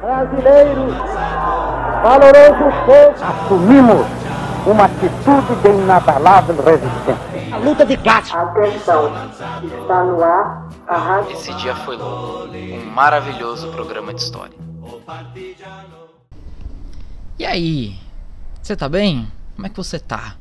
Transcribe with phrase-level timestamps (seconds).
[0.00, 0.94] Brasileiros,
[2.02, 4.06] valoroso povo, assumimos
[4.64, 7.54] uma atitude de inabalável resistência.
[7.54, 8.32] A luta de classe.
[8.32, 11.32] Atenção, está no ar a rádio.
[11.32, 12.50] Esse dia foi louco.
[12.54, 14.56] Um maravilhoso programa de história.
[17.36, 17.98] E aí?
[18.62, 19.26] Você tá bem?
[19.56, 20.36] Como é que você tá?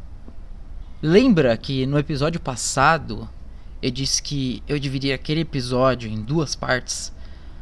[1.01, 3.27] Lembra que no episódio passado
[3.81, 7.11] eu disse que eu dividiria aquele episódio em duas partes?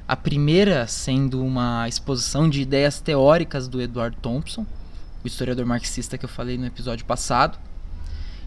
[0.10, 4.66] A primeira sendo uma exposição de ideias teóricas do Edward Thompson,
[5.24, 7.60] o historiador marxista que eu falei no episódio passado.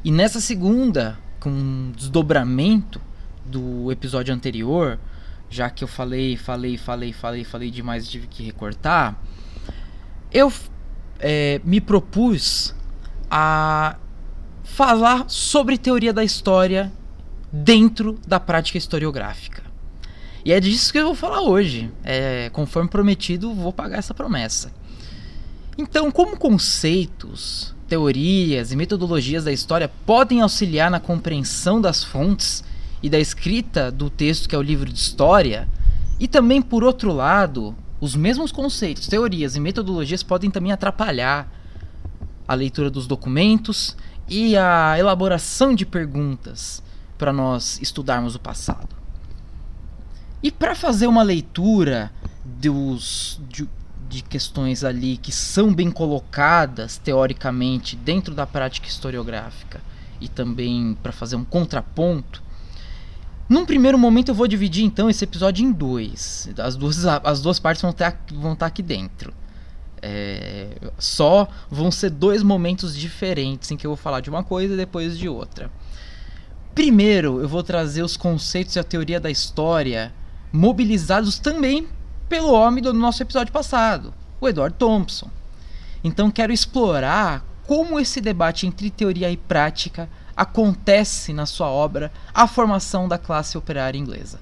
[0.02, 3.00] E nessa segunda, com um desdobramento
[3.46, 4.98] do episódio anterior,
[5.48, 9.16] já que eu falei, falei, falei, falei, falei demais e tive que recortar,
[10.33, 10.52] eu
[11.20, 12.74] é, me propus
[13.30, 13.94] a
[14.64, 16.92] falar sobre teoria da história
[17.52, 19.71] dentro da prática historiográfica.
[20.45, 21.91] E é disso que eu vou falar hoje.
[22.02, 24.73] É, conforme prometido, vou pagar essa promessa.
[25.78, 32.62] Então, como conceitos, teorias e metodologias da história podem auxiliar na compreensão das fontes
[33.03, 35.69] e da escrita do texto que é o livro de história,
[36.20, 41.50] e também, por outro lado, os mesmos conceitos, teorias e metodologias podem também atrapalhar
[42.47, 43.97] a leitura dos documentos
[44.28, 46.83] e a elaboração de perguntas
[47.19, 49.02] para nós estudarmos o passado.
[50.42, 52.10] E para fazer uma leitura
[52.44, 53.68] dos, de,
[54.08, 59.80] de questões ali que são bem colocadas teoricamente dentro da prática historiográfica
[60.20, 62.42] e também para fazer um contraponto,
[63.48, 66.48] num primeiro momento eu vou dividir então esse episódio em dois.
[66.58, 69.32] As duas, as duas partes vão estar, vão estar aqui dentro.
[70.04, 74.74] É, só vão ser dois momentos diferentes em que eu vou falar de uma coisa
[74.74, 75.70] e depois de outra.
[76.74, 80.12] Primeiro, eu vou trazer os conceitos e a teoria da história
[80.53, 81.89] mobilizados também
[82.28, 85.31] pelo homem do nosso episódio passado, o Edward Thompson.
[86.05, 92.47] Então, quero explorar como esse debate entre teoria e prática acontece na sua obra A
[92.47, 94.41] Formação da Classe Operária Inglesa.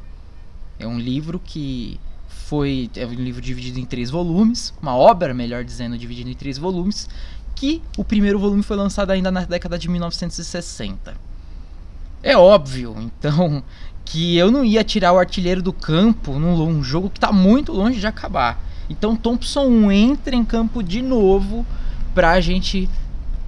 [0.79, 5.63] É um livro que foi é um livro dividido em três volumes, uma obra, melhor
[5.63, 7.09] dizendo, dividida em três volumes,
[7.55, 11.15] que o primeiro volume foi lançado ainda na década de 1960.
[12.23, 13.63] É óbvio, então,
[14.11, 18.01] que eu não ia tirar o artilheiro do campo num jogo que está muito longe
[18.01, 18.61] de acabar.
[18.89, 21.65] Então Thompson entra em campo de novo
[22.13, 22.91] para a gente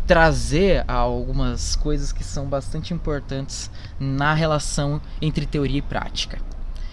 [0.07, 6.39] trazer algumas coisas que são bastante importantes na relação entre teoria e prática.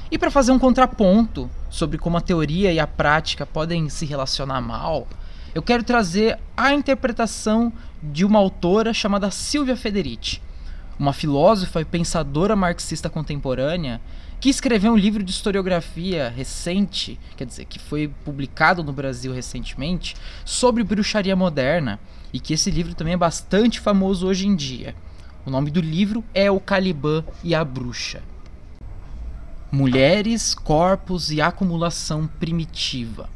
[0.09, 4.61] E para fazer um contraponto sobre como a teoria e a prática podem se relacionar
[4.61, 5.07] mal,
[5.53, 10.41] eu quero trazer a interpretação de uma autora chamada Silvia Federici,
[10.99, 14.01] uma filósofa e pensadora marxista contemporânea
[14.39, 20.15] que escreveu um livro de historiografia recente, quer dizer, que foi publicado no Brasil recentemente,
[20.45, 21.99] sobre bruxaria moderna
[22.31, 24.95] e que esse livro também é bastante famoso hoje em dia.
[25.45, 28.21] O nome do livro é O Calibã e a Bruxa.
[29.71, 33.29] Mulheres, corpos e acumulação primitiva.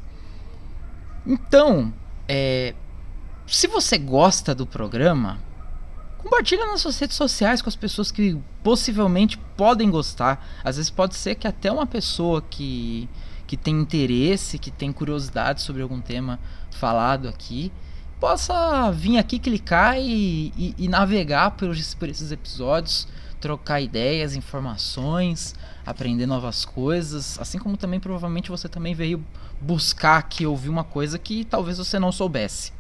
[1.25, 1.93] Então,
[2.27, 2.73] é,
[3.45, 5.39] se você gosta do programa,
[6.23, 10.47] compartilha nas suas redes sociais com as pessoas que possivelmente podem gostar.
[10.63, 13.09] Às vezes pode ser que até uma pessoa que,
[13.45, 16.39] que tem interesse, que tem curiosidade sobre algum tema
[16.71, 17.71] falado aqui,
[18.19, 23.05] possa vir aqui clicar e, e, e navegar por, por esses episódios,
[23.41, 25.53] trocar ideias, informações,
[25.85, 29.23] aprender novas coisas, assim como também provavelmente você também veio
[29.59, 32.71] buscar aqui ouvir uma coisa que talvez você não soubesse.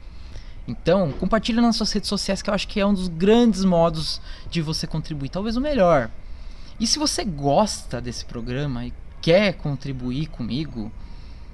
[0.67, 4.21] Então, compartilha nas suas redes sociais que eu acho que é um dos grandes modos
[4.49, 6.09] de você contribuir, talvez o melhor.
[6.79, 10.91] E se você gosta desse programa e quer contribuir comigo,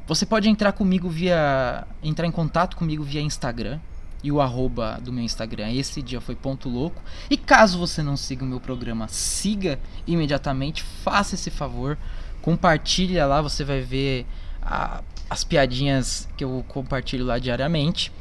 [0.08, 1.88] você pode entrar comigo via.
[2.02, 3.80] entrar em contato comigo via Instagram.
[4.22, 7.02] E o arroba do meu Instagram esse dia foi ponto louco.
[7.30, 11.98] E caso você não siga o meu programa, siga imediatamente, faça esse favor,
[12.42, 14.26] compartilha lá, você vai ver
[14.62, 18.12] a, as piadinhas que eu compartilho lá diariamente.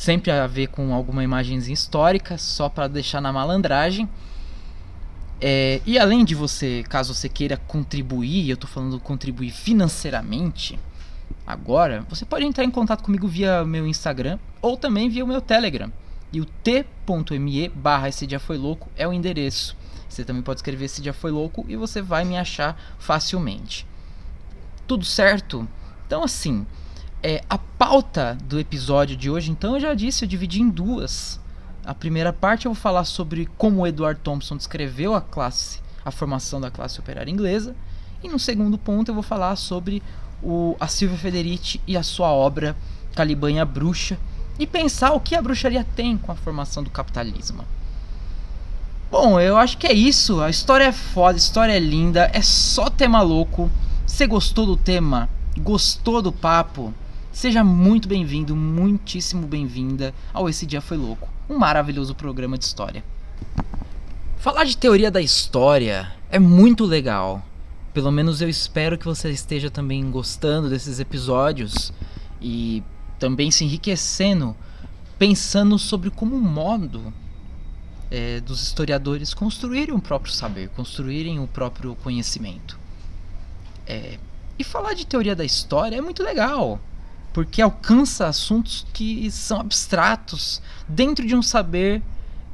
[0.00, 4.08] Sempre a ver com alguma imagenzinha histórica, só para deixar na malandragem.
[5.38, 10.78] É, e além de você, caso você queira contribuir, eu estou falando contribuir financeiramente,
[11.46, 15.42] agora, você pode entrar em contato comigo via meu Instagram ou também via o meu
[15.42, 15.92] Telegram.
[16.32, 19.76] E o t.me barra esse dia foi louco é o endereço.
[20.08, 23.86] Você também pode escrever esse dia foi louco e você vai me achar facilmente.
[24.86, 25.68] Tudo certo?
[26.06, 26.66] Então assim,
[27.22, 31.38] é, a pauta do episódio de hoje, então eu já disse, eu dividi em duas.
[31.84, 36.10] A primeira parte eu vou falar sobre como o Edward Thompson descreveu a classe, a
[36.10, 37.74] formação da classe operária inglesa.
[38.22, 40.02] E no segundo ponto eu vou falar sobre
[40.42, 42.76] o, a Silvia Federici e a sua obra
[43.14, 44.18] Caliban e a Bruxa
[44.58, 47.64] e pensar o que a bruxaria tem com a formação do capitalismo.
[49.10, 50.40] Bom, eu acho que é isso.
[50.40, 53.70] A história é foda, a história é linda, é só tema louco.
[54.06, 55.28] Você gostou do tema?
[55.58, 56.94] Gostou do papo?
[57.32, 63.04] Seja muito bem-vindo, muitíssimo bem-vinda ao Esse Dia Foi Louco, um maravilhoso programa de história.
[64.36, 67.40] Falar de teoria da história é muito legal.
[67.94, 71.92] Pelo menos eu espero que você esteja também gostando desses episódios
[72.42, 72.82] e
[73.16, 74.54] também se enriquecendo,
[75.16, 77.12] pensando sobre como o modo
[78.10, 82.78] é, dos historiadores construírem o próprio saber, construírem o próprio conhecimento.
[83.86, 84.18] É,
[84.58, 86.80] e falar de teoria da história é muito legal,
[87.32, 92.02] porque alcança assuntos que são abstratos dentro de um saber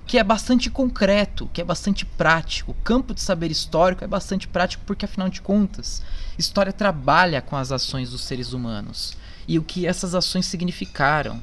[0.07, 2.71] que é bastante concreto, que é bastante prático.
[2.71, 6.01] O campo de saber histórico é bastante prático porque, afinal de contas,
[6.39, 9.17] história trabalha com as ações dos seres humanos
[9.49, 11.43] e o que essas ações significaram.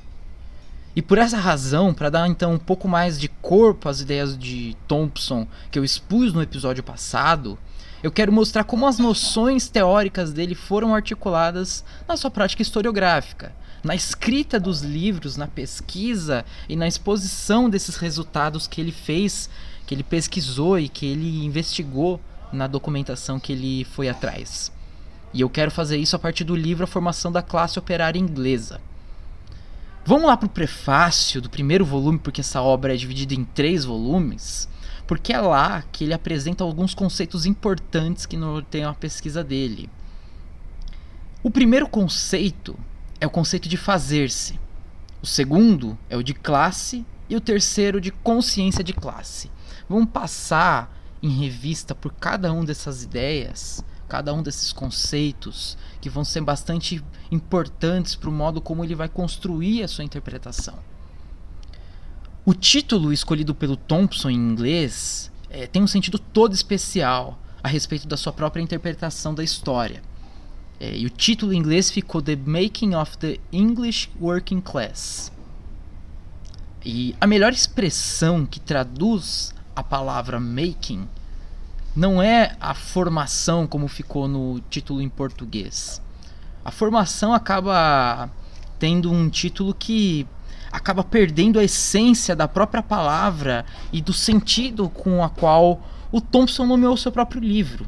[0.96, 4.78] E por essa razão, para dar então um pouco mais de corpo às ideias de
[4.88, 7.58] Thompson que eu expus no episódio passado,
[8.04, 13.96] eu quero mostrar como as noções teóricas dele foram articuladas na sua prática historiográfica, na
[13.96, 19.50] escrita dos livros, na pesquisa e na exposição desses resultados que ele fez,
[19.88, 22.20] que ele pesquisou e que ele investigou
[22.52, 24.70] na documentação que ele foi atrás.
[25.34, 28.82] E eu quero fazer isso a partir do livro A Formação da Classe Operária Inglesa.
[30.06, 33.86] Vamos lá para o prefácio do primeiro volume, porque essa obra é dividida em três
[33.86, 34.68] volumes,
[35.08, 39.90] porque é lá que ele apresenta alguns conceitos importantes que norteiam a pesquisa dele.
[41.42, 42.78] O primeiro conceito
[43.20, 44.60] é o conceito de fazer-se.
[45.22, 49.52] O segundo é o de classe e o terceiro de consciência de classe.
[49.88, 53.84] Vamos passar em revista por cada um dessas ideias
[54.14, 59.10] cada um desses conceitos que vão ser bastante importantes para o modo como ele vai
[59.10, 60.78] construir a sua interpretação.
[62.46, 68.06] O título escolhido pelo Thompson em inglês é, tem um sentido todo especial a respeito
[68.06, 70.04] da sua própria interpretação da história.
[70.78, 75.32] É, e o título em inglês ficou The Making of the English Working Class.
[76.84, 81.08] E a melhor expressão que traduz a palavra making
[81.96, 86.02] não é a formação como ficou no título em português.
[86.66, 88.30] A formação acaba
[88.78, 90.28] tendo um título que
[90.74, 95.80] acaba perdendo a essência da própria palavra e do sentido com a qual
[96.12, 97.86] o Thompson nomeou seu próprio livro.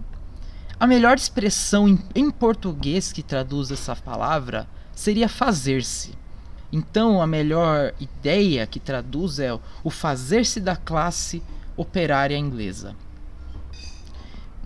[0.79, 6.13] A melhor expressão em, em português que traduz essa palavra seria fazer-se.
[6.71, 11.41] Então, a melhor ideia que traduz é o fazer-se da classe
[11.75, 12.95] operária inglesa.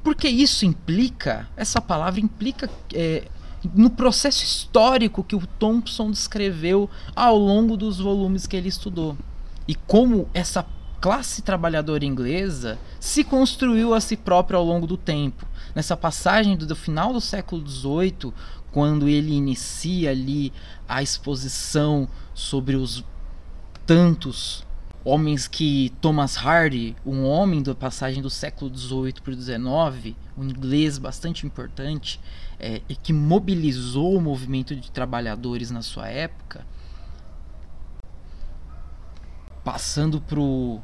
[0.04, 3.30] Porque isso implica, essa palavra implica é,
[3.74, 9.18] no processo histórico que o Thompson descreveu ao longo dos volumes que ele estudou.
[9.68, 10.66] E como essa
[11.00, 15.46] classe trabalhadora inglesa se construiu a si própria ao longo do tempo.
[15.74, 18.34] Nessa passagem do, final do século XVIII,
[18.72, 20.52] quando ele inicia ali
[20.88, 23.04] a exposição sobre os
[23.86, 24.66] tantos
[25.04, 30.44] homens que Thomas Hardy, um homem da passagem do século XVIII para o XIX, um
[30.44, 32.20] inglês bastante importante,
[32.60, 36.66] é, e que mobilizou o movimento de trabalhadores na sua época,
[39.64, 40.80] passando pro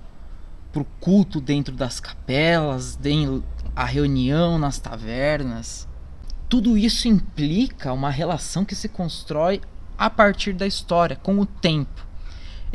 [0.71, 2.99] pro culto dentro das capelas,
[3.73, 5.87] a reunião nas tavernas.
[6.49, 9.61] Tudo isso implica uma relação que se constrói
[9.97, 12.05] a partir da história, com o tempo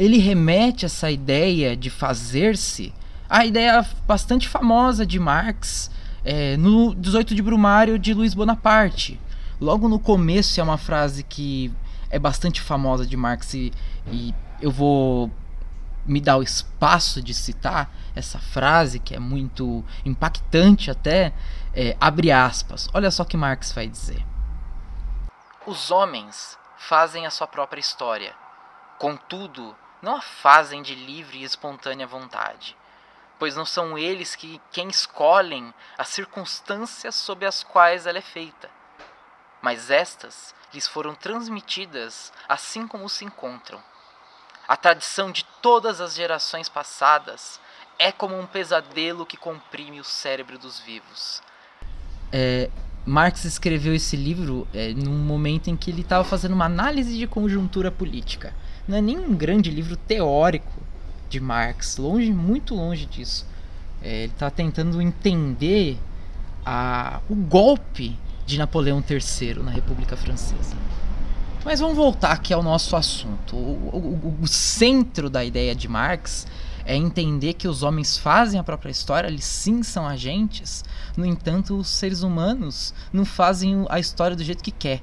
[0.00, 2.90] ele remete essa ideia de fazer-se
[3.28, 5.90] à ideia bastante famosa de Marx
[6.24, 9.20] é, no 18 de Brumário de Luiz Bonaparte.
[9.60, 11.72] Logo no começo é uma frase que
[12.10, 13.72] é bastante famosa de Marx e,
[14.06, 15.30] e eu vou
[16.04, 21.32] me dar o espaço de citar essa frase que é muito impactante até,
[21.74, 22.88] é, abre aspas.
[22.92, 24.24] Olha só o que Marx vai dizer.
[25.66, 28.34] Os homens fazem a sua própria história.
[28.98, 32.76] Contudo, não a fazem de livre e espontânea vontade,
[33.40, 38.68] pois não são eles que quem escolhem as circunstâncias sob as quais ela é feita,
[39.62, 43.82] mas estas lhes foram transmitidas assim como se encontram.
[44.68, 47.59] A tradição de todas as gerações passadas
[47.99, 51.42] é como um pesadelo que comprime o cérebro dos vivos.
[52.30, 52.70] É,
[53.06, 57.26] Marx escreveu esse livro é, num momento em que ele estava fazendo uma análise de
[57.26, 58.54] conjuntura política
[58.87, 60.89] não é nem um grande livro teórico
[61.30, 63.46] de Marx, longe, muito longe disso.
[64.02, 65.99] É, ele está tentando entender
[66.66, 70.76] a, o golpe de Napoleão III na República Francesa.
[71.64, 73.54] Mas vamos voltar aqui ao nosso assunto.
[73.54, 76.46] O, o, o, centro da ideia de Marx
[76.84, 80.82] é entender que os homens fazem a própria história, eles sim são agentes.
[81.16, 85.02] No entanto, os seres humanos não fazem a história do jeito que quer.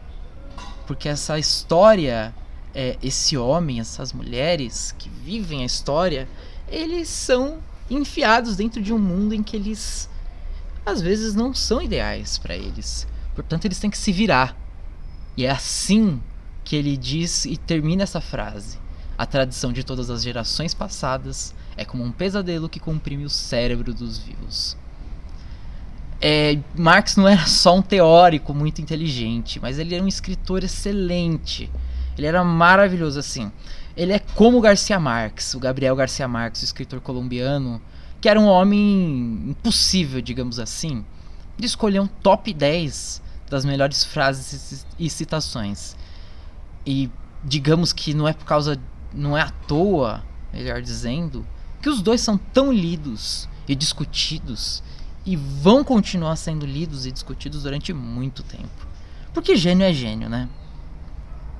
[0.87, 2.33] Porque essa história,
[2.77, 6.29] é, esse homem, essas mulheres que vivem a história,
[6.69, 7.57] eles são
[7.89, 10.07] enfiados dentro de um mundo em que eles
[10.85, 13.07] às vezes não são ideais para eles.
[13.33, 14.55] Portanto, eles têm que se virar.
[15.35, 16.21] E é assim
[16.63, 18.77] que ele diz e termina essa frase.
[19.17, 23.91] A tradição de todas as gerações passadas é como um pesadelo que comprime o cérebro
[23.91, 24.77] dos vivos.
[26.21, 31.71] É, Marx não era só um teórico muito inteligente, mas ele era um escritor excelente.
[32.17, 33.51] Ele era maravilhoso assim.
[33.95, 37.81] Ele é como Garcia Marques, o Gabriel Garcia Marques, o escritor colombiano,
[38.19, 41.05] que era um homem impossível, digamos assim,
[41.57, 45.95] de escolher um top 10 das melhores frases e citações.
[46.85, 47.09] E
[47.43, 48.79] digamos que não é por causa.
[49.13, 51.45] não é à toa, melhor dizendo,
[51.81, 54.83] que os dois são tão lidos e discutidos
[55.25, 58.87] e vão continuar sendo lidos e discutidos durante muito tempo.
[59.33, 60.47] Porque gênio é gênio, né?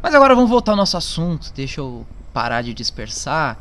[0.08, 1.52] Mas agora vamos voltar ao nosso assunto.
[1.52, 3.60] Deixa eu parar de dispersar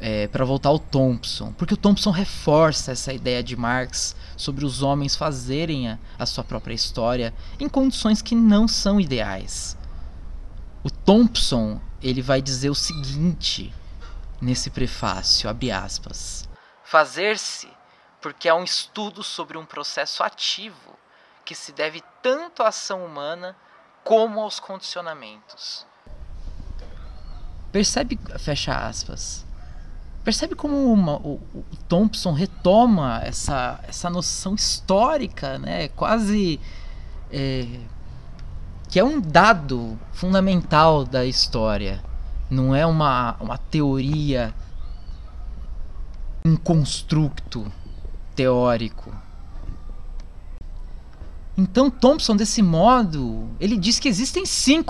[0.00, 4.82] é, para voltar ao Thompson, porque o Thompson reforça essa ideia de Marx sobre os
[4.82, 9.76] homens fazerem a, a sua própria história em condições que não são ideais.
[10.84, 13.74] O Thompson ele vai dizer o seguinte
[14.40, 16.48] nesse prefácio, abre aspas.
[16.84, 17.66] Fazer-se
[18.20, 20.96] porque é um estudo sobre um processo ativo
[21.44, 23.56] que se deve tanto à ação humana
[24.04, 25.86] como aos condicionamentos.
[27.72, 29.44] Percebe, fecha aspas.
[30.22, 35.88] Percebe como uma, o, o, Thompson retoma essa, essa noção histórica, né?
[35.88, 36.60] Quase
[37.30, 37.66] é,
[38.88, 42.02] que é um dado fundamental da história.
[42.48, 44.54] Não é uma, uma teoria,
[46.44, 47.70] um construto
[48.34, 49.12] teórico.
[51.56, 54.82] Então Thompson, desse modo, ele diz que existem sim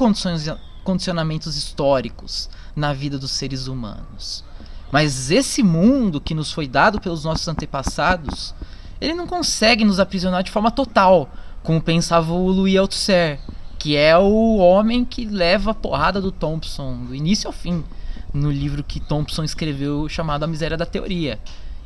[0.82, 4.44] condicionamentos históricos na vida dos seres humanos.
[4.90, 8.54] Mas esse mundo que nos foi dado pelos nossos antepassados,
[9.00, 11.28] ele não consegue nos aprisionar de forma total,
[11.62, 13.40] como pensava o Louis Althusser
[13.84, 17.84] que é o homem que leva a porrada do Thompson do início ao fim
[18.32, 21.38] no livro que Thompson escreveu chamado A Miséria da Teoria,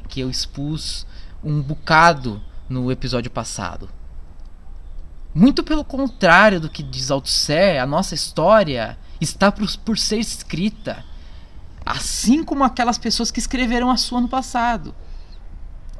[0.09, 1.05] que eu expus
[1.43, 3.89] um bocado no episódio passado.
[5.39, 11.05] Muito pelo contrário do que diz Althusser, a nossa história está por, por ser escrita,
[11.87, 14.93] assim como aquelas pessoas que escreveram a sua no passado.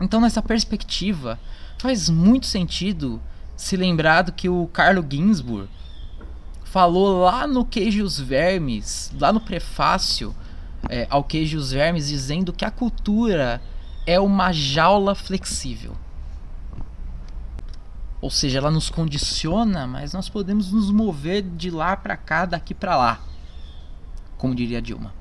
[0.01, 1.39] Então, nessa perspectiva,
[1.79, 3.23] faz muito sentido
[3.57, 5.69] se lembrar do que o Carlo Ginzburg
[6.65, 10.35] falou lá no Queijo os Vermes, lá no prefácio
[10.89, 13.63] é, ao Queijo os Vermes, dizendo que a cultura
[14.05, 15.95] é uma jaula flexível.
[18.21, 22.75] Ou seja, ela nos condiciona, mas nós podemos nos mover de lá para cá, daqui
[22.75, 23.21] para lá,
[24.37, 25.15] como diria Dilma.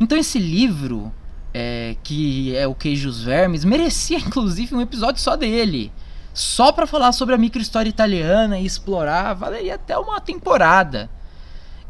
[0.00, 1.12] Então esse livro,
[1.54, 5.92] é, que é o Queijo e os Vermes, merecia inclusive um episódio só dele
[6.36, 11.08] só para falar sobre a microhistória italiana e explorar, valeria até uma temporada.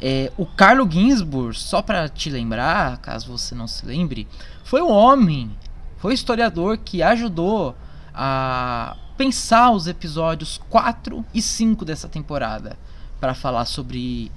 [0.01, 4.29] É, o Carlo Ginzburg, só para te lembrar, caso você não se lembre,
[4.63, 5.51] foi um homem,
[5.97, 7.75] foi um historiador que ajudou
[8.15, 12.79] a pensar os episódios 4 e 5 dessa temporada
[13.21, 14.31] para falar sobre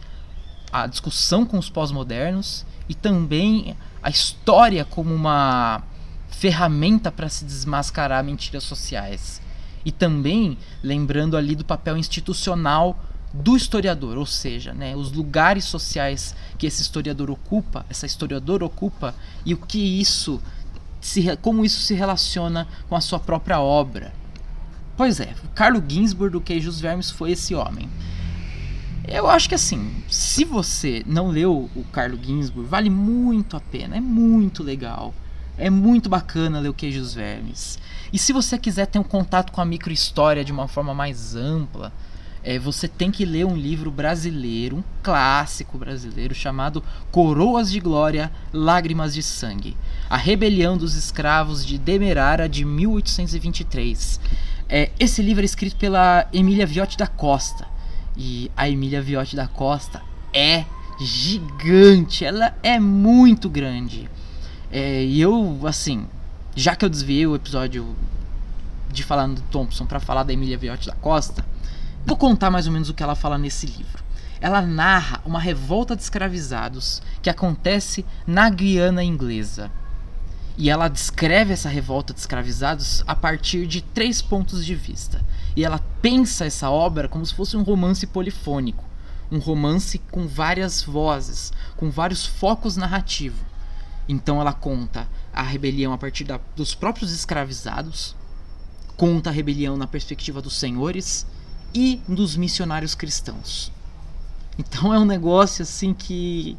[0.72, 5.84] a discussão com os pós-modernos e também a história como uma
[6.30, 9.42] ferramenta para se desmascarar mentiras sociais
[9.84, 12.98] e também lembrando ali do papel institucional
[13.34, 19.14] do historiador, ou seja, né, os lugares sociais que esse historiador ocupa, essa historiadora ocupa
[19.46, 20.42] e o que isso
[21.00, 24.12] se, como isso se relaciona com a sua própria obra.
[25.00, 27.90] Pois é, Carlo Ginzburg do Queijos Vermes foi esse homem.
[29.08, 33.96] Eu acho que assim, se você não leu o Carlo Ginzburg, vale muito a pena,
[33.96, 35.14] é muito legal.
[35.58, 37.80] É muito bacana ler o Queijos Vermes.
[38.12, 41.94] E se você quiser ter um contato com a microhistória de uma forma mais ampla,
[42.44, 48.30] é, você tem que ler um livro brasileiro, um clássico brasileiro, chamado Coroas de Glória,
[48.52, 49.78] Lágrimas de Sangue.
[50.10, 54.20] A Rebelião dos Escravos de Demerara, de 1823.
[54.70, 57.68] É, esse livro é escrito pela Emília Viotti da Costa.
[58.16, 60.02] E a Emília Viotti da Costa
[60.34, 60.66] é
[61.00, 64.10] gigante, ela é muito grande.
[64.72, 66.06] É, e eu, assim,
[66.56, 67.96] já que eu desviei o episódio
[68.92, 71.46] de falar do Thompson para falar da Emília Viotti da Costa,
[72.06, 74.04] Vou contar mais ou menos o que ela fala nesse livro.
[74.42, 79.70] Ela narra uma revolta de escravizados que acontece na Guiana inglesa.
[80.60, 85.24] E ela descreve essa revolta de escravizados a partir de três pontos de vista.
[85.56, 88.84] E ela pensa essa obra como se fosse um romance polifônico,
[89.32, 93.40] um romance com várias vozes, com vários focos narrativos.
[94.06, 98.14] Então ela conta a rebelião a partir da, dos próprios escravizados,
[98.98, 101.26] conta a rebelião na perspectiva dos senhores
[101.74, 103.72] e dos missionários cristãos.
[104.58, 106.58] Então é um negócio assim que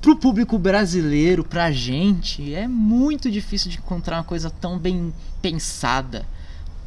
[0.00, 5.12] pro público brasileiro, pra gente, é muito difícil de encontrar uma coisa tão bem
[5.42, 6.26] pensada,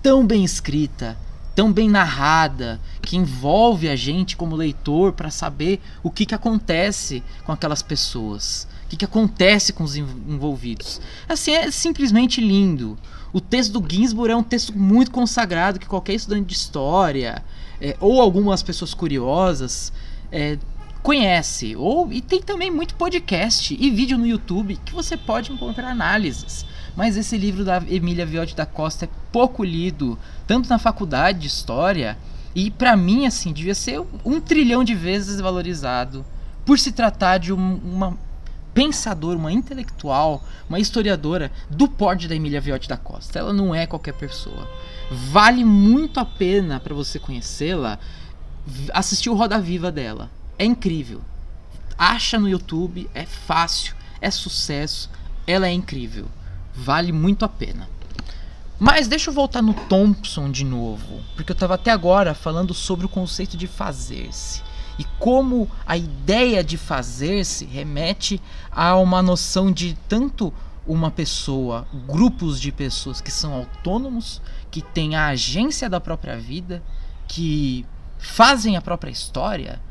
[0.01, 1.17] tão bem escrita,
[1.53, 7.21] tão bem narrada, que envolve a gente como leitor para saber o que, que acontece
[7.45, 11.01] com aquelas pessoas, o que, que acontece com os envolvidos.
[11.27, 12.97] Assim, é simplesmente lindo.
[13.33, 17.43] O texto do Ginsburg é um texto muito consagrado que qualquer estudante de história
[17.79, 19.91] é, ou algumas pessoas curiosas
[20.31, 20.57] é,
[21.01, 21.75] conhece.
[21.75, 26.65] Ou e tem também muito podcast e vídeo no YouTube que você pode encontrar análises.
[26.95, 31.47] Mas esse livro da Emília Viotti da Costa é pouco lido, tanto na faculdade de
[31.47, 32.17] história
[32.53, 36.25] e para mim assim devia ser um trilhão de vezes valorizado
[36.65, 38.17] por se tratar de um, uma
[38.73, 43.39] pensadora, uma intelectual, uma historiadora do porte da Emília Viotti da Costa.
[43.39, 44.69] Ela não é qualquer pessoa.
[45.09, 47.99] Vale muito a pena para você conhecê-la
[48.93, 50.29] assistir o Roda Viva dela.
[50.61, 51.21] É incrível.
[51.97, 55.09] Acha no YouTube, é fácil, é sucesso,
[55.47, 56.27] ela é incrível.
[56.71, 57.89] Vale muito a pena.
[58.79, 63.07] Mas deixa eu voltar no Thompson de novo, porque eu estava até agora falando sobre
[63.07, 64.61] o conceito de fazer-se
[64.99, 68.39] e como a ideia de fazer-se remete
[68.71, 70.53] a uma noção de tanto
[70.85, 74.39] uma pessoa, grupos de pessoas que são autônomos,
[74.69, 76.83] que têm a agência da própria vida,
[77.27, 77.83] que
[78.19, 79.81] fazem a própria história,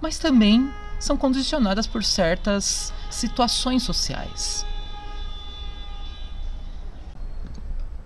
[0.00, 4.66] mas também são condicionadas por certas situações sociais.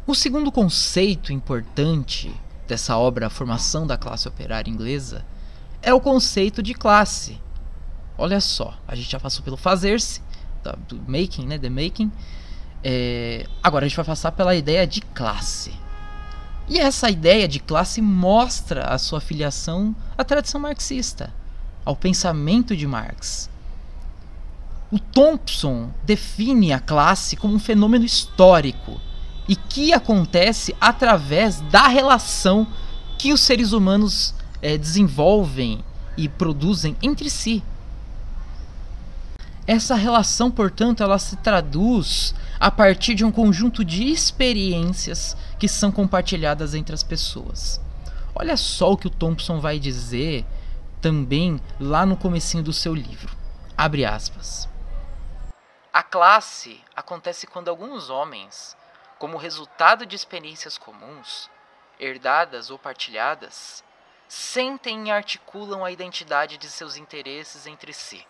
[0.06, 2.34] O segundo conceito importante
[2.68, 5.24] dessa obra, A Formação da Classe Operária Inglesa,
[5.82, 7.40] é o conceito de classe.
[8.16, 10.22] Olha só, a gente já passou pelo fazer-se,
[10.88, 12.10] do making, né, the making.
[12.82, 15.72] É, agora a gente vai passar pela ideia de classe.
[16.68, 21.32] E essa ideia de classe mostra a sua filiação à tradição marxista,
[21.84, 23.50] ao pensamento de Marx.
[24.90, 29.00] O Thompson define a classe como um fenômeno histórico
[29.48, 32.66] e que acontece através da relação
[33.18, 35.84] que os seres humanos é, desenvolvem
[36.16, 37.62] e produzem entre si.
[39.66, 45.90] Essa relação, portanto, ela se traduz a partir de um conjunto de experiências que são
[45.90, 47.80] compartilhadas entre as pessoas.
[48.34, 50.44] Olha só o que o Thompson vai dizer
[51.04, 53.36] também lá no comecinho do seu livro.
[53.76, 54.66] Abre aspas.
[55.92, 58.74] A classe acontece quando alguns homens,
[59.18, 61.50] como resultado de experiências comuns,
[62.00, 63.84] herdadas ou partilhadas,
[64.26, 68.26] sentem e articulam a identidade de seus interesses entre si,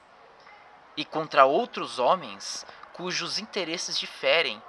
[0.97, 4.61] e contra outros homens cujos interesses diferem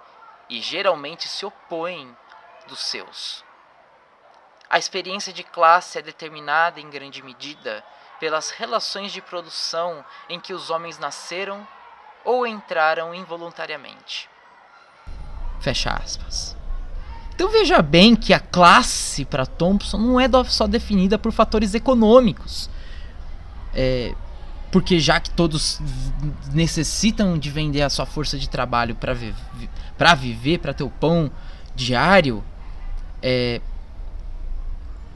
[0.48, 2.16] e geralmente se opõem
[2.68, 3.45] dos seus.
[4.70, 7.84] A experiência de classe é determinada em grande medida
[8.20, 11.68] pelas relações de produção em que os homens nasceram
[12.24, 14.30] ou entraram involuntariamente.
[15.60, 16.56] Fecha aspas.
[17.34, 22.70] Então veja bem que a classe para Thompson não é só definida por fatores econômicos.
[23.74, 24.16] É,
[24.72, 25.82] porque já que todos
[26.54, 29.34] necessitam de vender a sua força de trabalho para vi
[30.18, 31.32] viver, para ter o pão
[31.76, 32.44] diário,
[33.22, 33.62] é,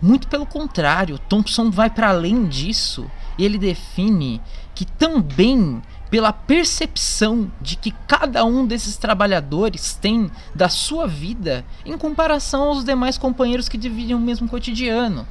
[0.02, 3.10] muito pelo contrário, Thompson vai para além disso
[3.44, 4.42] ele define
[4.76, 11.98] que também pela percepção de que cada um desses trabalhadores tem da sua vida em
[11.98, 15.28] comparação aos demais companheiros que dividem o mesmo cotidiano.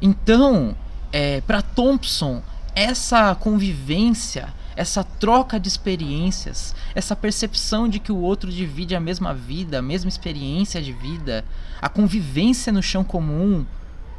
[0.00, 0.76] Então,
[1.10, 2.42] é, para Thompson,
[2.74, 9.34] essa convivência, essa troca de experiências, essa percepção de que o outro divide a mesma
[9.34, 11.44] vida, a mesma experiência de vida,
[11.80, 13.66] a convivência no chão comum,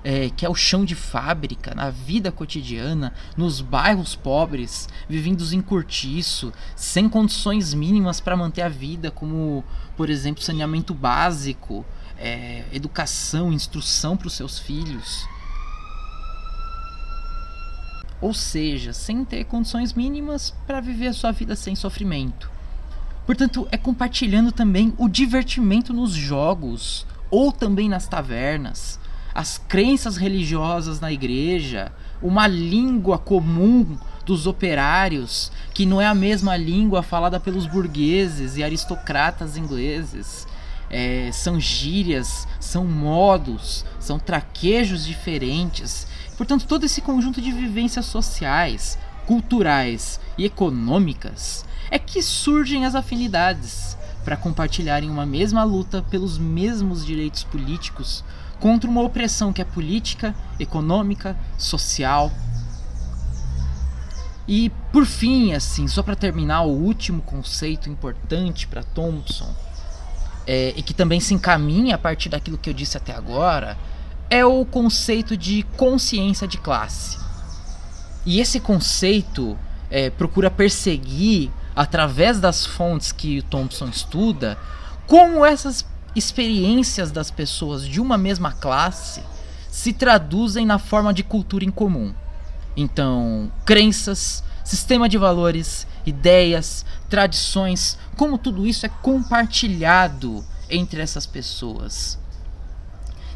[0.03, 5.61] é, que é o chão de fábrica, na vida cotidiana, nos bairros pobres, vivendo em
[5.61, 9.63] cortiço, sem condições mínimas para manter a vida, como,
[9.95, 11.85] por exemplo, saneamento básico,
[12.17, 15.25] é, educação, instrução para os seus filhos.
[18.23, 22.49] Ou seja, sem ter condições mínimas para viver a sua vida sem sofrimento.
[23.25, 28.99] Portanto, é compartilhando também o divertimento nos jogos ou também nas tavernas
[29.33, 36.55] as crenças religiosas na igreja, uma língua comum dos operários, que não é a mesma
[36.55, 40.47] língua falada pelos burgueses e aristocratas ingleses.
[40.89, 46.07] É, são gírias, são modos, são traquejos diferentes.
[46.37, 53.97] Portanto, todo esse conjunto de vivências sociais, culturais e econômicas é que surgem as afinidades
[54.23, 58.23] para compartilharem uma mesma luta pelos mesmos direitos políticos
[58.59, 62.31] contra uma opressão que é política, econômica, social.
[64.47, 69.53] E por fim, assim, só para terminar, o último conceito importante para Thompson
[70.47, 73.77] é, e que também se encaminha a partir daquilo que eu disse até agora
[74.29, 77.17] é o conceito de consciência de classe.
[78.25, 79.57] E esse conceito
[79.89, 84.57] é, procura perseguir através das fontes que Thompson estuda,
[85.07, 89.21] como essas experiências das pessoas de uma mesma classe
[89.69, 92.13] se traduzem na forma de cultura em comum.
[92.77, 102.19] Então, crenças, sistema de valores, ideias, tradições, como tudo isso é compartilhado entre essas pessoas.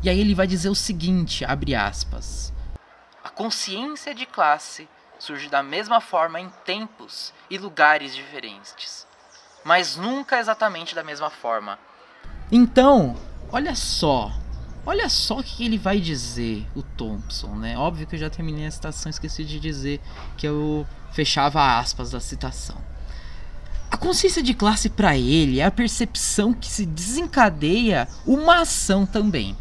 [0.03, 2.53] E aí ele vai dizer o seguinte, abre aspas:
[3.23, 4.87] A consciência de classe
[5.19, 9.07] surge da mesma forma em tempos e lugares diferentes,
[9.63, 11.79] mas nunca exatamente da mesma forma.
[12.51, 13.15] Então,
[13.51, 14.31] olha só,
[14.85, 17.77] olha só o que ele vai dizer, o Thompson, né?
[17.77, 19.99] Óbvio que eu já terminei a citação, esqueci de dizer
[20.37, 22.77] que eu fechava aspas da citação.
[23.89, 29.57] A consciência de classe para ele é a percepção que se desencadeia uma ação também,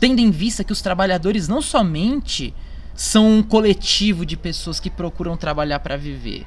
[0.00, 2.54] tendo em vista que os trabalhadores não somente
[2.94, 6.46] são um coletivo de pessoas que procuram trabalhar para viver.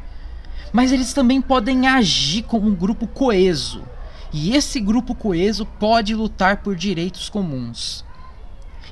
[0.72, 3.84] Mas eles também podem agir como um grupo coeso.
[4.32, 8.06] E esse grupo coeso pode lutar por direitos comuns.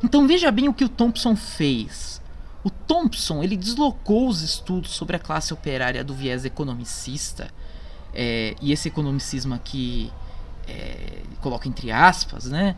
[0.03, 2.21] Então veja bem o que o Thompson fez.
[2.63, 7.49] O Thompson ele deslocou os estudos sobre a classe operária do viés economicista,
[8.13, 10.11] é, e esse economicismo aqui
[10.67, 12.75] é, coloca entre aspas, né,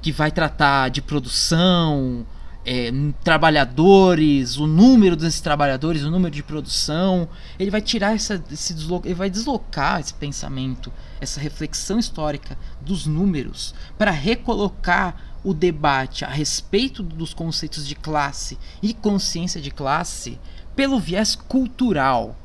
[0.00, 2.26] que vai tratar de produção,
[2.64, 2.90] é,
[3.24, 7.28] trabalhadores, o número desses trabalhadores, o número de produção.
[7.58, 13.74] Ele vai tirar essa, esse ele vai deslocar esse pensamento, essa reflexão histórica dos números
[13.96, 20.38] para recolocar o debate a respeito dos conceitos de classe e consciência de classe
[20.76, 22.36] pelo viés cultural.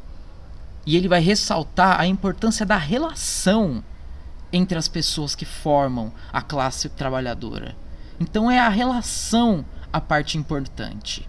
[0.86, 3.84] E ele vai ressaltar a importância da relação
[4.54, 7.76] entre as pessoas que formam a classe trabalhadora.
[8.20, 11.28] Então é a relação a parte importante.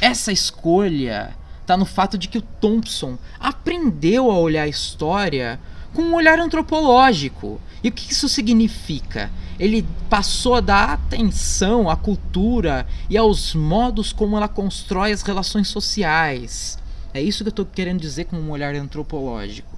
[0.00, 5.60] Essa escolha está no fato de que o Thompson aprendeu a olhar a história
[5.94, 7.60] com um olhar antropológico.
[7.82, 9.30] E o que isso significa?
[9.58, 15.68] Ele passou a dar atenção à cultura e aos modos como ela constrói as relações
[15.68, 16.78] sociais.
[17.14, 19.75] É isso que eu estou querendo dizer com um olhar antropológico.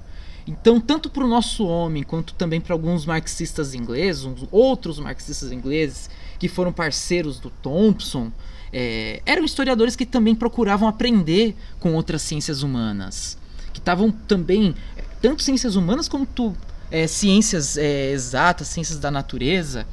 [0.48, 6.08] Então, tanto para o nosso homem quanto também para alguns marxistas ingleses, outros marxistas ingleses
[6.38, 8.32] que foram parceiros do Thompson,
[8.72, 13.36] é, eram historiadores que também procuravam aprender com outras ciências humanas,
[13.74, 14.74] que estavam também
[15.20, 16.56] tanto ciências humanas quanto
[16.90, 19.86] é, ciências é, exatas, ciências da natureza,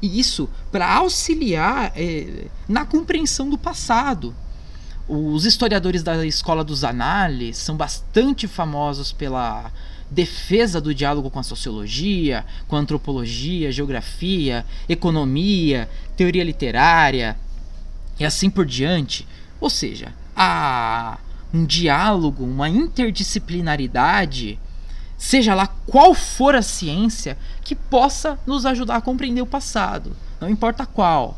[0.00, 4.34] e isso para auxiliar é, na compreensão do passado.
[5.12, 9.72] Os historiadores da escola dos Anales são bastante famosos pela
[10.08, 17.36] defesa do diálogo com a sociologia, com a antropologia, geografia, economia, teoria literária
[18.20, 19.26] e assim por diante.
[19.60, 21.18] Ou seja, há
[21.52, 24.60] um diálogo, uma interdisciplinaridade,
[25.18, 30.48] seja lá qual for a ciência, que possa nos ajudar a compreender o passado, não
[30.48, 31.36] importa qual.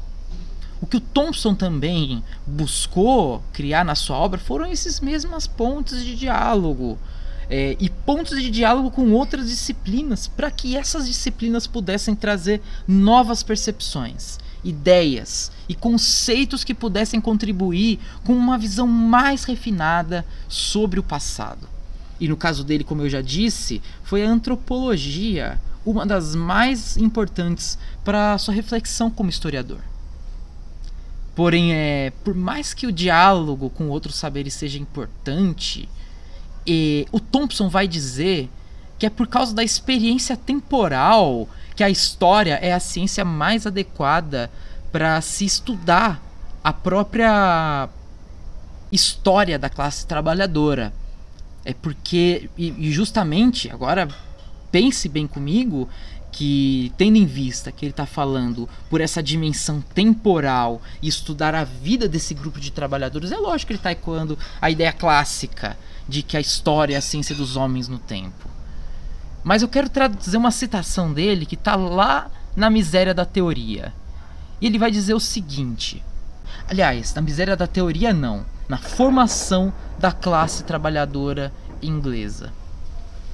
[0.82, 6.16] O que o Thompson também buscou criar na sua obra foram essas mesmas pontes de
[6.16, 6.98] diálogo
[7.48, 13.44] é, e pontos de diálogo com outras disciplinas, para que essas disciplinas pudessem trazer novas
[13.44, 21.68] percepções, ideias e conceitos que pudessem contribuir com uma visão mais refinada sobre o passado.
[22.18, 27.78] E no caso dele, como eu já disse, foi a antropologia uma das mais importantes
[28.04, 29.91] para sua reflexão como historiador.
[31.34, 35.88] Porém, é, por mais que o diálogo com outros saberes seja importante,
[36.66, 38.50] e o Thompson vai dizer
[38.98, 44.50] que é por causa da experiência temporal que a história é a ciência mais adequada
[44.92, 46.22] para se estudar
[46.62, 47.88] a própria
[48.92, 50.92] história da classe trabalhadora.
[51.64, 54.08] É porque, e justamente, agora
[54.70, 55.88] pense bem comigo,
[56.32, 61.62] que, tendo em vista que ele está falando por essa dimensão temporal e estudar a
[61.62, 65.76] vida desse grupo de trabalhadores, é lógico que ele está ecoando a ideia clássica
[66.08, 68.48] de que a história é a ciência dos homens no tempo.
[69.44, 73.92] Mas eu quero trazer uma citação dele que está lá na miséria da teoria.
[74.60, 76.02] E ele vai dizer o seguinte:
[76.68, 82.52] aliás, na miséria da teoria, não, na formação da classe trabalhadora inglesa,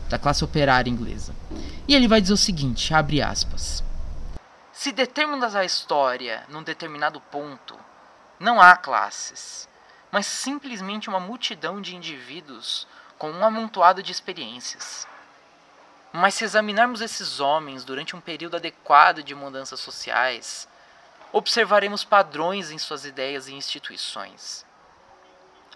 [0.09, 1.35] da classe operária inglesa.
[1.87, 3.83] E ele vai dizer o seguinte: abre aspas.
[4.73, 7.79] Se determinas a história num determinado ponto,
[8.39, 9.69] não há classes,
[10.11, 12.87] mas simplesmente uma multidão de indivíduos
[13.19, 15.07] com um amontoado de experiências.
[16.13, 20.69] Mas se examinarmos esses homens durante um período adequado de mudanças sociais,
[21.33, 24.65] observaremos padrões em suas ideias e instituições.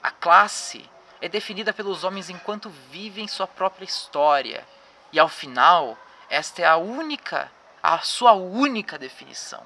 [0.03, 0.88] A classe
[1.22, 4.66] é definida pelos homens enquanto vivem sua própria história,
[5.12, 5.96] e ao final,
[6.28, 7.48] esta é a única,
[7.80, 9.62] a sua única definição.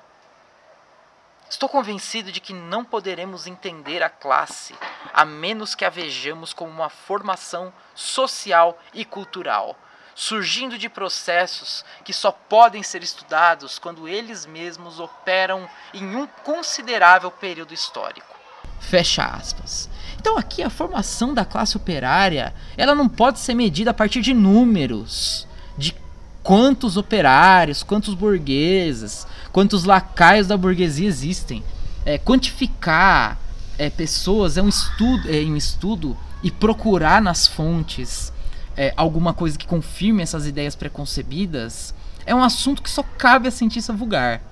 [1.49, 4.75] Estou convencido de que não poderemos entender a classe
[5.15, 9.79] a menos que a vejamos como uma formação social e cultural,
[10.15, 17.31] surgindo de processos que só podem ser estudados quando eles mesmos operam em um considerável
[17.31, 18.36] período histórico.
[18.81, 19.89] Fecha aspas.
[20.19, 24.35] Então aqui a formação da classe operária, ela não pode ser medida a partir de
[24.35, 25.47] números,
[25.79, 25.95] de
[26.43, 31.63] quantos operários, quantos burgueses, quantos lacaios da burguesia existem.
[32.05, 33.39] É, quantificar
[33.79, 38.33] é, pessoas é um estudo, é um estudo e procurar nas fontes
[38.77, 43.51] é, alguma coisa que confirme essas ideias preconcebidas é um assunto que só cabe a
[43.51, 44.43] cientista vulgar.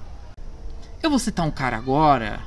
[1.02, 2.40] Eu vou citar um cara agora,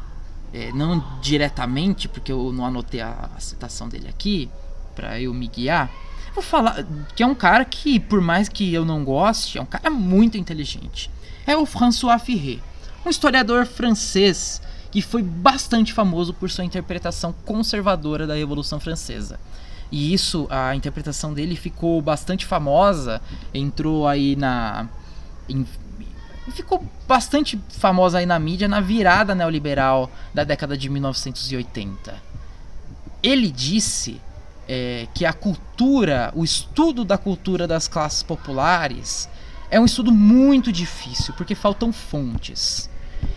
[0.54, 4.50] é, não diretamente, porque eu não anotei a, a citação dele aqui,
[4.96, 5.92] para eu me guiar.
[6.34, 9.66] Vou falar que é um cara que, por mais que eu não goste, é um
[9.66, 11.10] cara muito inteligente.
[11.46, 12.60] É o François Ferré,
[13.06, 19.40] um historiador francês que foi bastante famoso por sua interpretação conservadora da Revolução Francesa.
[19.92, 23.22] E isso, a interpretação dele ficou bastante famosa,
[23.54, 24.88] entrou aí na.
[25.48, 25.66] Em,
[26.52, 32.16] ficou bastante famosa aí na mídia na virada neoliberal da década de 1980.
[33.22, 34.22] Ele disse
[34.68, 39.30] é, que a cultura, o estudo da cultura das classes populares,
[39.70, 42.90] é um estudo muito difícil, porque faltam fontes.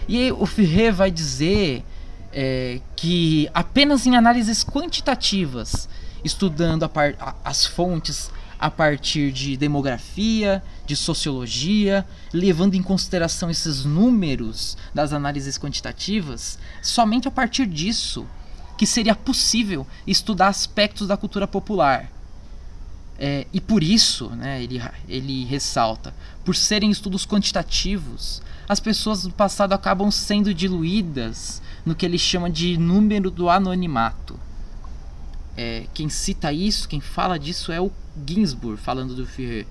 [0.09, 1.85] E o Ferrer vai dizer
[2.33, 5.88] é, que apenas em análises quantitativas
[6.25, 14.77] estudando par, as fontes a partir de demografia, de sociologia, levando em consideração esses números
[14.94, 18.27] das análises quantitativas, somente a partir disso
[18.77, 22.12] que seria possível estudar aspectos da cultura popular.
[23.18, 29.33] É, e por isso, né, ele, ele ressalta, por serem estudos quantitativos, as pessoas do
[29.33, 34.38] passado acabam sendo diluídas no que ele chama de número do anonimato
[35.57, 37.91] é, quem cita isso, quem fala disso é o
[38.27, 39.67] Ginsburg, falando do Führer.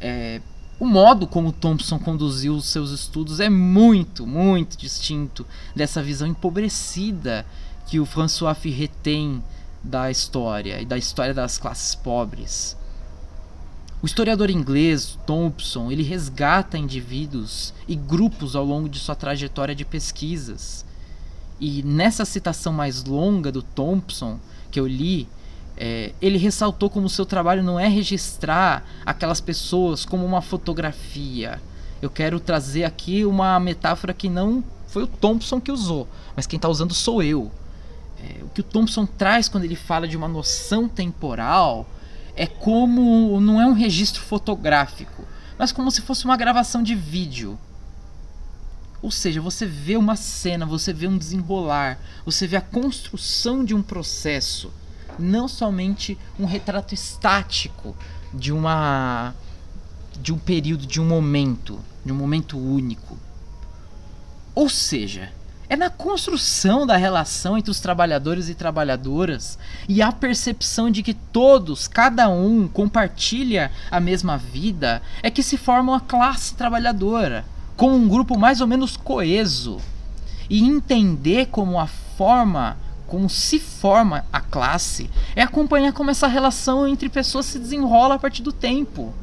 [0.00, 0.40] É,
[0.78, 7.44] o modo como Thompson conduziu os seus estudos é muito, muito distinto dessa visão empobrecida
[7.86, 9.42] que o François Ferré tem
[9.82, 12.76] da história e da história das classes pobres.
[14.00, 19.84] O historiador inglês Thompson ele resgata indivíduos e grupos ao longo de sua trajetória de
[19.84, 20.84] pesquisas.
[21.58, 24.38] E nessa citação mais longa do Thompson,
[24.70, 25.28] que eu li,
[25.76, 31.60] é, ele ressaltou como seu trabalho não é registrar aquelas pessoas como uma fotografia.
[32.02, 36.56] Eu quero trazer aqui uma metáfora que não foi o Thompson que usou, mas quem
[36.56, 37.50] está usando sou eu.
[38.20, 41.86] É, o que o Thompson traz quando ele fala de uma noção temporal
[42.34, 45.24] é como não é um registro fotográfico,
[45.56, 47.58] mas como se fosse uma gravação de vídeo.
[49.00, 53.74] Ou seja, você vê uma cena, você vê um desenrolar, você vê a construção de
[53.74, 54.72] um processo,
[55.18, 57.96] não somente um retrato estático
[58.34, 59.34] de uma
[60.20, 63.16] de um período, de um momento, de um momento único.
[64.52, 65.30] Ou seja,
[65.68, 69.56] é na construção da relação entre os trabalhadores e trabalhadoras
[69.88, 75.56] e a percepção de que todos, cada um, compartilha a mesma vida, é que se
[75.56, 77.44] forma uma classe trabalhadora
[77.78, 79.78] com um grupo mais ou menos coeso
[80.50, 86.86] e entender como a forma como se forma a classe é acompanhar como essa relação
[86.86, 89.14] entre pessoas se desenrola a partir do tempo.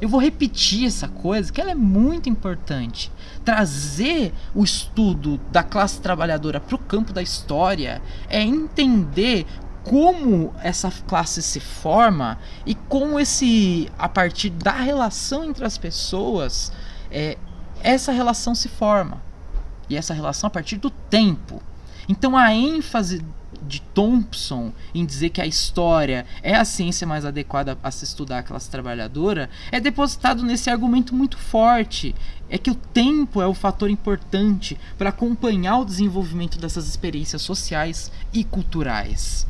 [0.00, 3.10] Eu vou repetir essa coisa, que ela é muito importante.
[3.44, 9.44] Trazer o estudo da classe trabalhadora para o campo da história é entender
[9.82, 16.70] como essa classe se forma e como esse a partir da relação entre as pessoas
[17.10, 17.36] é,
[17.82, 19.22] essa relação se forma
[19.88, 21.62] e essa relação a partir do tempo
[22.08, 23.24] então a ênfase
[23.62, 28.38] de Thompson em dizer que a história é a ciência mais adequada a se estudar
[28.38, 32.14] a classe trabalhadora é depositado nesse argumento muito forte.
[32.48, 38.10] É que o tempo é o fator importante para acompanhar o desenvolvimento dessas experiências sociais
[38.32, 39.46] e culturais.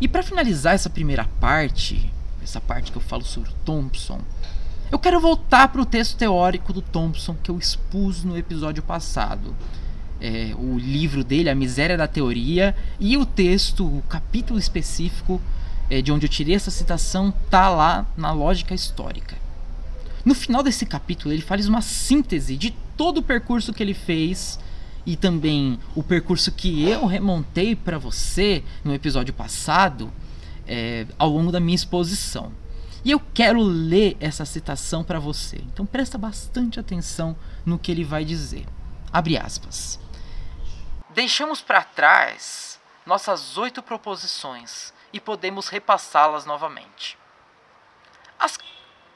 [0.00, 4.20] E para finalizar essa primeira parte, essa parte que eu falo sobre o Thompson,
[4.92, 9.56] eu quero voltar para o texto teórico do Thompson que eu expus no episódio passado
[10.20, 15.40] é, o livro dele, A Miséria da Teoria, e o texto, o capítulo específico
[15.88, 19.34] é, de onde eu tirei essa citação, tá lá na lógica histórica.
[20.26, 24.60] No final desse capítulo, ele faz uma síntese de todo o percurso que ele fez
[25.06, 30.12] e também o percurso que eu remontei para você no episódio passado
[30.68, 32.52] é, ao longo da minha exposição.
[33.04, 35.56] E eu quero ler essa citação para você.
[35.56, 37.36] Então presta bastante atenção
[37.66, 38.66] no que ele vai dizer.
[39.12, 39.98] Abre aspas.
[41.10, 47.18] Deixamos para trás nossas oito proposições e podemos repassá-las novamente.
[48.38, 48.58] As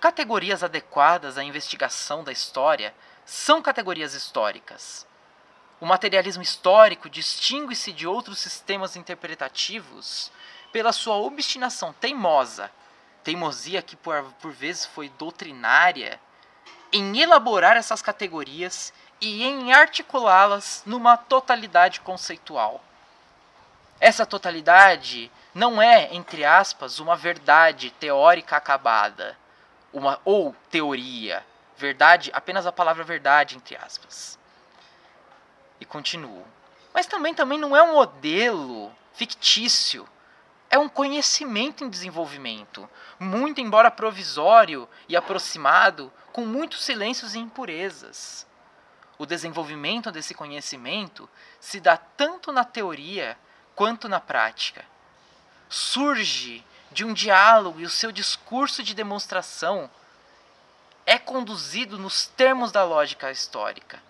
[0.01, 2.95] categorias adequadas à investigação da história
[3.25, 5.07] são categorias históricas.
[5.81, 10.31] O materialismo histórico distingue-se de outros sistemas interpretativos
[10.73, 12.71] pela sua obstinação teimosa,
[13.27, 16.21] teimosia que por, por vezes foi doutrinária,
[16.93, 22.81] em elaborar essas categorias e em articulá-las numa totalidade conceitual.
[23.99, 29.37] Essa totalidade não é, entre aspas, uma verdade teórica acabada,
[29.93, 31.45] uma ou teoria.
[31.77, 34.39] Verdade, apenas a palavra verdade, entre aspas.
[35.81, 36.47] E continuo.
[36.95, 40.09] Mas também, também não é um modelo fictício.
[40.77, 42.87] É um conhecimento em desenvolvimento,
[43.19, 48.47] muito embora provisório e aproximado, com muitos silêncios e impurezas.
[49.17, 51.27] O desenvolvimento desse conhecimento
[51.59, 53.39] se dá tanto na teoria
[53.75, 54.85] quanto na prática.
[55.67, 56.63] Surge
[56.93, 59.91] de um diálogo e o seu discurso de demonstração
[61.07, 64.03] é conduzido nos termos da lógica histórica.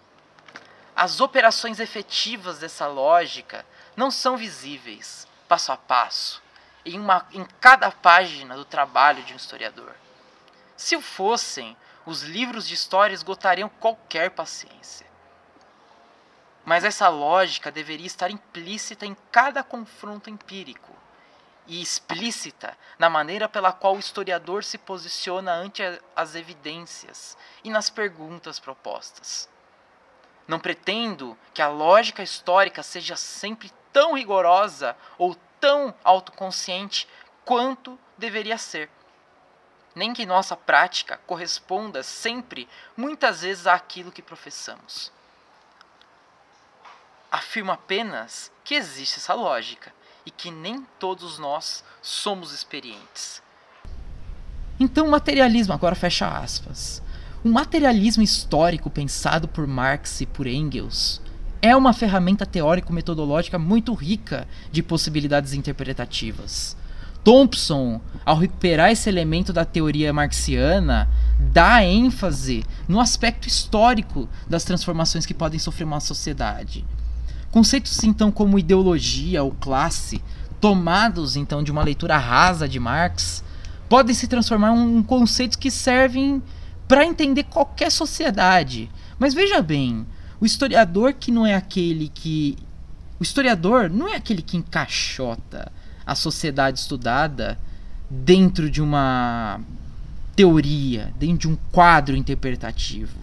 [0.97, 3.65] As operações efetivas dessa lógica
[3.97, 6.45] não são visíveis, passo a passo,
[6.87, 9.95] em, uma, em cada página do trabalho de um historiador.
[10.77, 15.07] Se o fossem, os livros de história esgotariam qualquer paciência.
[16.65, 20.95] Mas essa lógica deveria estar implícita em cada confronto empírico
[21.67, 25.83] e explícita na maneira pela qual o historiador se posiciona ante
[26.15, 29.49] as evidências e nas perguntas propostas.
[30.47, 37.09] Não pretendo que a lógica histórica seja sempre tão rigorosa ou tão autoconsciente
[37.45, 38.89] quanto deveria ser
[39.97, 45.11] nem que nossa prática corresponda sempre, muitas vezes, àquilo que professamos.
[47.33, 49.91] Afirmo apenas que existe essa lógica
[50.27, 53.43] e que nem todos nós somos experientes.
[54.79, 57.03] Então, o materialismo, agora fecha aspas.
[57.43, 61.23] O materialismo histórico pensado por Marx e por Engels
[61.67, 66.77] é uma ferramenta teórico-metodológica muito rica de possibilidades interpretativas.
[67.25, 71.09] Thompson, ao recuperar esse elemento da teoria marxiana,
[71.53, 76.85] dá ênfase no aspecto histórico das transformações que podem sofrer uma sociedade.
[77.51, 80.23] Conceitos então como ideologia ou classe,
[80.61, 83.43] tomados então de uma leitura rasa de Marx,
[83.89, 86.41] podem se transformar em conceitos que servem
[86.87, 88.89] para entender qualquer sociedade.
[89.19, 90.07] Mas veja bem,
[90.41, 92.57] o historiador que não é aquele que
[93.19, 95.73] o historiador não é aquele que encaixota
[96.05, 97.59] a sociedade estudada
[98.11, 99.61] dentro de uma
[100.37, 103.19] teoria, dentro de um quadro interpretativo.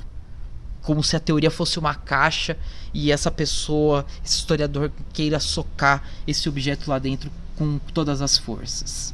[0.81, 2.57] Como se a teoria fosse uma caixa
[2.93, 9.13] e essa pessoa, esse historiador, queira socar esse objeto lá dentro com todas as forças.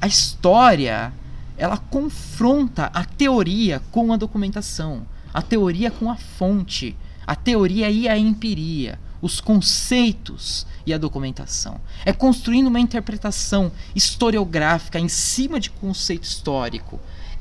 [0.00, 1.12] A história,
[1.56, 6.96] ela confronta a teoria com a documentação, a teoria com a fonte,
[7.30, 11.80] a teoria e a empiria os conceitos e a documentação.
[12.04, 16.98] É construindo uma interpretação historiográfica em cima de conceito histórico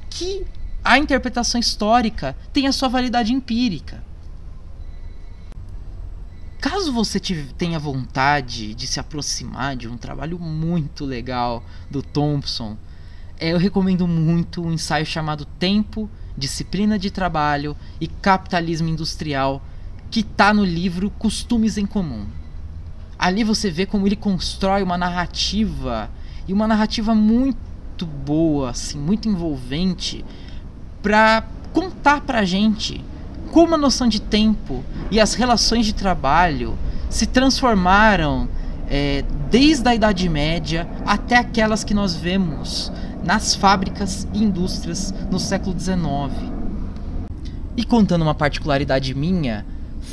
[0.08, 0.46] que
[0.84, 4.04] a interpretação histórica tem a sua validade empírica.
[6.62, 7.20] Caso você
[7.58, 12.78] tenha vontade de se aproximar de um trabalho muito legal do Thompson,
[13.40, 19.64] é, eu recomendo muito um ensaio chamado Tempo, Disciplina de Trabalho e Capitalismo Industrial
[20.10, 22.26] que está no livro Costumes em Comum.
[23.18, 26.10] Ali você vê como ele constrói uma narrativa
[26.48, 30.24] e uma narrativa muito boa, assim, muito envolvente
[31.02, 31.44] para
[31.74, 33.04] contar pra gente
[33.52, 36.78] como a noção de tempo e as relações de trabalho
[37.10, 38.48] se transformaram
[38.90, 42.92] é, desde a Idade Média até aquelas que nós vemos
[43.24, 46.00] nas fábricas e indústrias no século XIX.
[47.76, 49.66] E contando uma particularidade minha,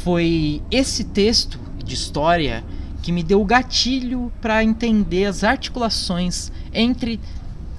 [0.02, 2.64] foi esse texto de história
[3.02, 7.20] que me deu o gatilho para entender as articulações entre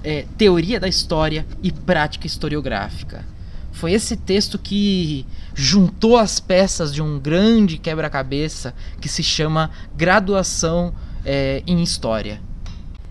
[0.02, 3.24] é, teoria da história e prática historiográfica.
[3.72, 10.94] Foi esse texto que juntou as peças de um grande quebra-cabeça que se chama Graduação
[11.24, 12.40] é, em História.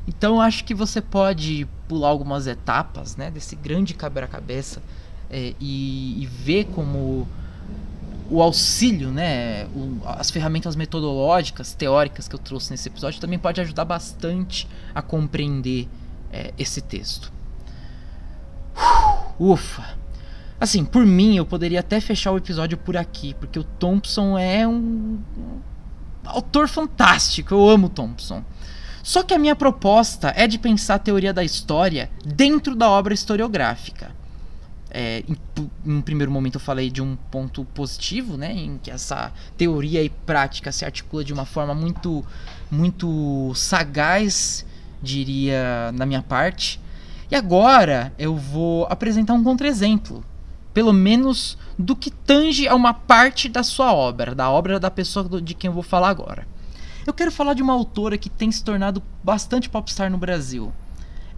[0.08, 4.82] Então acho que você pode pular algumas etapas né, desse grande quebra-cabeça
[5.30, 7.28] é, e, e, ver como
[8.30, 13.62] o auxílio, né, o, as ferramentas metodológicas, teóricas que eu trouxe nesse episódio também pode
[13.62, 15.88] ajudar bastante a compreender
[16.32, 17.32] é, esse texto.
[19.40, 19.98] Ufa!
[20.60, 24.68] Assim, por mim, eu poderia até fechar o episódio por aqui, porque o Thompson é
[24.68, 25.20] um,
[26.26, 27.54] autor fantástico.
[27.54, 28.44] Eu amo Thompson.
[29.04, 33.14] Só que a minha proposta é de pensar a teoria da história dentro da obra
[33.14, 34.12] historiográfica.
[34.90, 35.38] É, em,
[35.86, 40.02] em, um primeiro momento eu falei de um ponto positivo, né, em que essa teoria
[40.02, 42.26] e prática se articula de uma forma muito,
[42.72, 44.66] muito sagaz,
[45.02, 46.80] diria na minha parte.
[47.30, 50.24] E agora eu vou apresentar um contra-exemplo,
[50.74, 55.42] pelo menos do que tange a uma parte da sua obra, da obra da pessoa
[55.42, 56.48] de quem eu vou falar agora.
[57.06, 60.74] Eu quero falar de uma autora que tem se tornado bastante popstar no Brasil.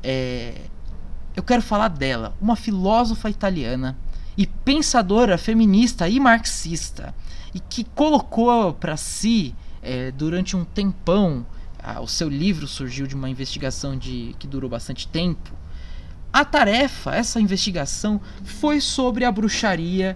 [0.04, 0.56] É...
[1.36, 3.98] Eu quero falar dela, uma filósofa italiana
[4.38, 7.14] e pensadora feminista e marxista,
[7.54, 11.46] e que colocou para si, é, durante um tempão,
[12.02, 15.52] o seu livro surgiu de uma investigação de, que durou bastante tempo.
[16.32, 20.16] A tarefa, essa investigação, foi sobre a bruxaria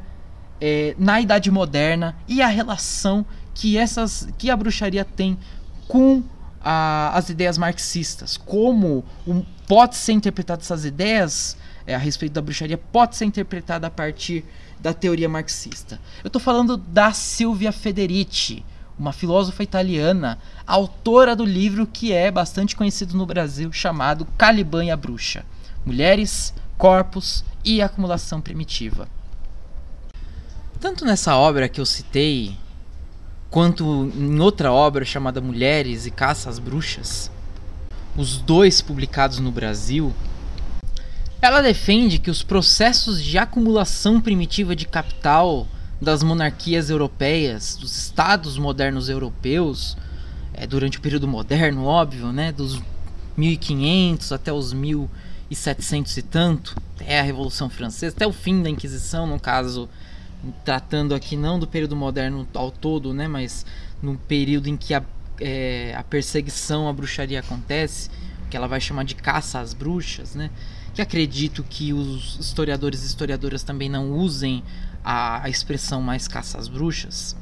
[0.62, 5.38] é, na Idade Moderna e a relação que essas que a bruxaria tem
[5.88, 6.24] com
[6.64, 12.42] a, as ideias marxistas, como um, pode ser interpretada essas ideias é, a respeito da
[12.42, 14.46] bruxaria pode ser interpretada a partir
[14.80, 16.00] da teoria marxista.
[16.24, 18.66] Eu estou falando da Silvia Federici,
[18.98, 24.92] uma filósofa italiana, autora do livro que é bastante conhecido no Brasil chamado Caliban e
[24.92, 25.46] a Bruxa:
[25.86, 29.08] Mulheres, Corpos e Acumulação Primitiva.
[30.80, 32.58] Tanto nessa obra que eu citei,
[33.54, 37.30] quanto em outra obra chamada Mulheres e Caça às Bruxas,
[38.18, 40.12] os dois publicados no Brasil,
[41.40, 45.68] ela defende que os processos de acumulação primitiva de capital
[46.02, 49.96] das monarquias europeias, dos estados modernos europeus,
[50.56, 52.82] é, durante o período moderno, óbvio, né, dos
[53.38, 59.28] 1500 até os 1700 e tanto, até a Revolução Francesa, até o fim da Inquisição,
[59.28, 59.88] no caso
[60.64, 63.66] tratando aqui não do período moderno ao todo, né, mas
[64.02, 65.04] no período em que a,
[65.40, 68.10] é, a perseguição à bruxaria acontece,
[68.50, 70.50] que ela vai chamar de caça às bruxas, né,
[70.94, 74.64] que acredito que os historiadores e historiadoras também não usem
[75.04, 77.36] a, a expressão mais caça às bruxas,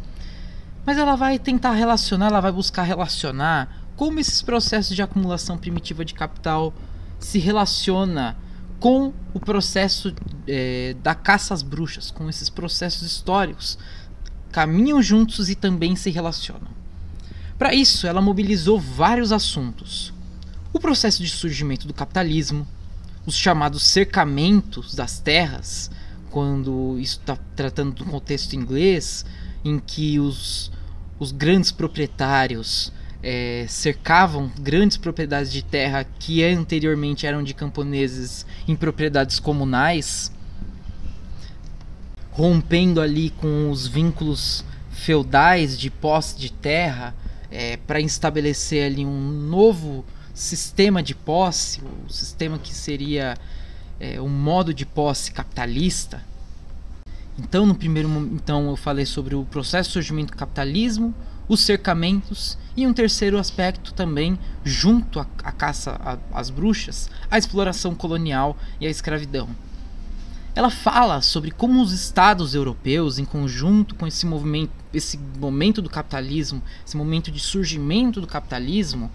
[0.85, 6.03] mas ela vai tentar relacionar, ela vai buscar relacionar como esses processos de acumulação primitiva
[6.03, 6.73] de capital
[7.19, 8.35] se relaciona
[8.81, 10.11] com o processo
[10.47, 13.77] é, da caça às bruxas, com esses processos históricos,
[14.51, 16.67] caminham juntos e também se relacionam.
[17.59, 20.11] Para isso, ela mobilizou vários assuntos:
[20.73, 22.67] o processo de surgimento do capitalismo,
[23.23, 25.91] os chamados cercamentos das terras,
[26.31, 29.23] quando isso está tratando do contexto inglês,
[29.63, 30.71] em que os,
[31.19, 32.91] os grandes proprietários
[33.23, 40.31] é, cercavam grandes propriedades de terra que anteriormente eram de camponeses em propriedades comunais,
[42.31, 47.13] rompendo ali com os vínculos feudais de posse de terra
[47.51, 53.37] é, para estabelecer ali um novo sistema de posse, o um sistema que seria
[53.99, 56.23] é, um modo de posse capitalista.
[57.37, 61.13] Então, no primeiro então eu falei sobre o processo de surgimento do capitalismo,
[61.47, 65.99] os cercamentos e um terceiro aspecto também, junto à, à caça
[66.33, 69.49] às bruxas, a exploração colonial e a escravidão.
[70.53, 75.89] Ela fala sobre como os estados europeus, em conjunto com esse movimento, esse momento do
[75.89, 79.09] capitalismo, esse momento de surgimento do capitalismo,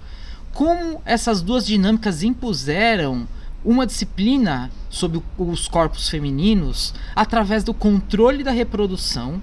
[0.52, 3.28] como essas duas dinâmicas impuseram
[3.62, 9.42] uma disciplina sobre os corpos femininos através do controle da reprodução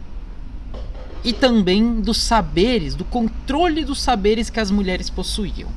[1.23, 5.69] e também dos saberes, do controle dos saberes que as mulheres possuíam.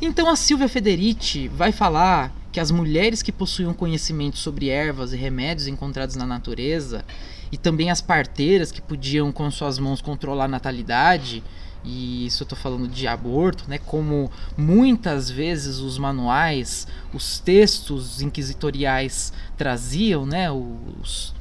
[0.00, 5.16] Então a Silvia Federici vai falar que as mulheres que possuíam conhecimento sobre ervas e
[5.16, 7.04] remédios encontrados na natureza
[7.50, 11.42] e também as parteiras que podiam com suas mãos controlar a natalidade
[11.84, 13.78] e isso eu estou falando de aborto, né?
[13.78, 20.50] Como muitas vezes os manuais, os textos inquisitoriais traziam, né?
[20.50, 21.34] Os,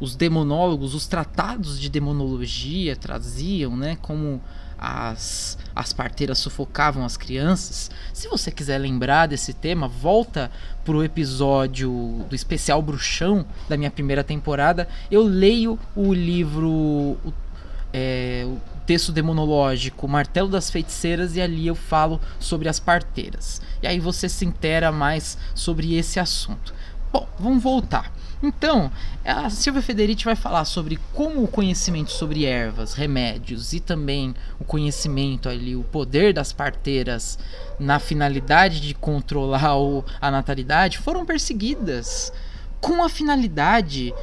[0.00, 3.96] os demonólogos, os tratados de demonologia traziam, né?
[4.00, 4.40] Como
[4.78, 7.90] as, as parteiras sufocavam as crianças.
[8.12, 10.50] Se você quiser lembrar desse tema, volta
[10.84, 14.88] pro episódio do especial Bruxão da minha primeira temporada.
[15.10, 17.34] Eu leio o livro, o,
[17.92, 23.60] é, o texto demonológico Martelo das Feiticeiras e ali eu falo sobre as parteiras.
[23.82, 26.72] E aí você se intera mais sobre esse assunto.
[27.12, 28.12] Bom, vamos voltar.
[28.40, 28.90] Então,
[29.24, 34.64] a Silvia Federici vai falar sobre como o conhecimento sobre ervas, remédios e também o
[34.64, 37.36] conhecimento ali, o poder das parteiras
[37.80, 42.32] na finalidade de controlar o, a natalidade foram perseguidas
[42.80, 44.14] com a finalidade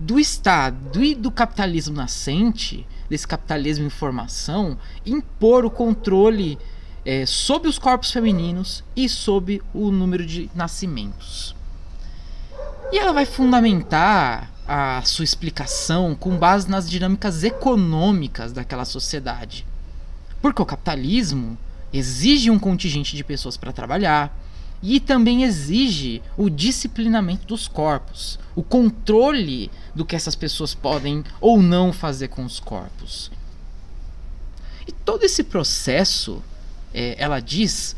[0.00, 6.58] do Estado e do capitalismo nascente desse capitalismo em formação, impor o controle
[7.04, 11.57] é, sobre os corpos femininos e sobre o número de nascimentos.
[12.90, 19.66] E ela vai fundamentar a sua explicação com base nas dinâmicas econômicas daquela sociedade.
[20.40, 21.58] Porque o capitalismo
[21.92, 24.34] exige um contingente de pessoas para trabalhar,
[24.82, 31.60] e também exige o disciplinamento dos corpos, o controle do que essas pessoas podem ou
[31.60, 33.30] não fazer com os corpos.
[34.86, 36.42] E todo esse processo,
[36.94, 37.96] é, ela diz,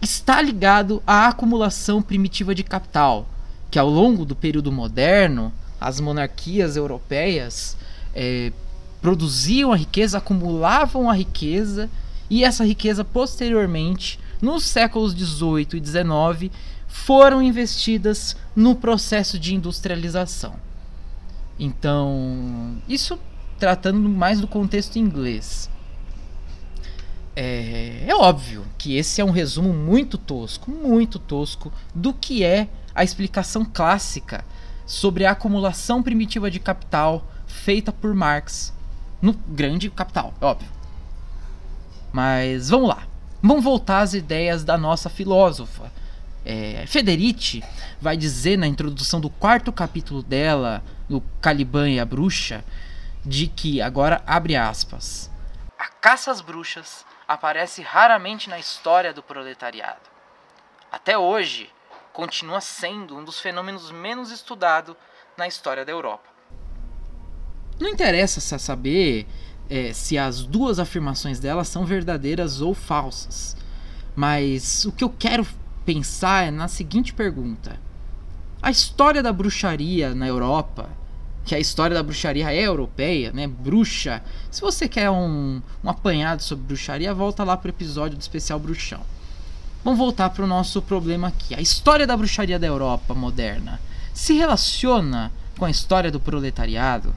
[0.00, 3.28] está ligado à acumulação primitiva de capital,
[3.70, 7.76] que ao longo do período moderno, as monarquias europeias
[8.14, 8.52] é,
[9.00, 11.90] produziam a riqueza, acumulavam a riqueza,
[12.28, 16.50] e essa riqueza posteriormente nos séculos 18 e 19
[16.86, 20.54] foram investidas no processo de industrialização.
[21.58, 23.18] Então, isso
[23.58, 25.70] tratando mais do contexto inglês.
[27.34, 32.68] É, é, óbvio que esse é um resumo muito tosco, muito tosco, do que é
[32.96, 34.44] a explicação clássica
[34.86, 38.72] sobre a acumulação primitiva de capital feita por Marx
[39.20, 40.68] no Grande Capital, óbvio.
[42.12, 43.02] Mas vamos lá.
[43.42, 45.92] Vamos voltar às ideias da nossa filósofa.
[46.44, 47.62] É, Federici
[48.00, 52.64] vai dizer na introdução do quarto capítulo dela, no Caliban e a Bruxa,
[53.24, 55.30] de que, agora abre aspas,
[55.78, 60.00] a caça às bruxas aparece raramente na história do proletariado.
[60.90, 61.68] Até hoje,
[62.16, 64.96] continua sendo um dos fenômenos menos estudados
[65.36, 66.24] na história da Europa.
[67.78, 69.26] Não interessa saber
[69.68, 73.54] é, se as duas afirmações dela são verdadeiras ou falsas.
[74.14, 75.46] Mas o que eu quero
[75.84, 77.78] pensar é na seguinte pergunta:
[78.62, 80.88] a história da bruxaria na Europa,
[81.44, 83.46] que a história da bruxaria é europeia, né?
[83.46, 84.22] Bruxa.
[84.50, 89.04] Se você quer um, um apanhado sobre bruxaria, volta lá pro episódio do especial Bruxão.
[89.86, 91.54] Vamos voltar para o nosso problema aqui.
[91.54, 93.80] A história da bruxaria da Europa moderna
[94.12, 97.14] se relaciona com a história do proletariado?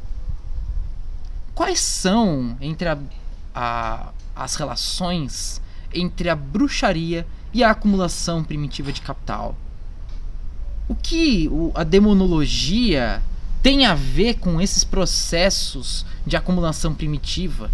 [1.55, 2.97] quais são entre a,
[3.55, 5.59] a, as relações
[5.91, 9.55] entre a bruxaria e a acumulação primitiva de capital?
[10.87, 13.19] O que o, a demonologia
[13.63, 17.71] tem a ver com esses processos de acumulação primitiva?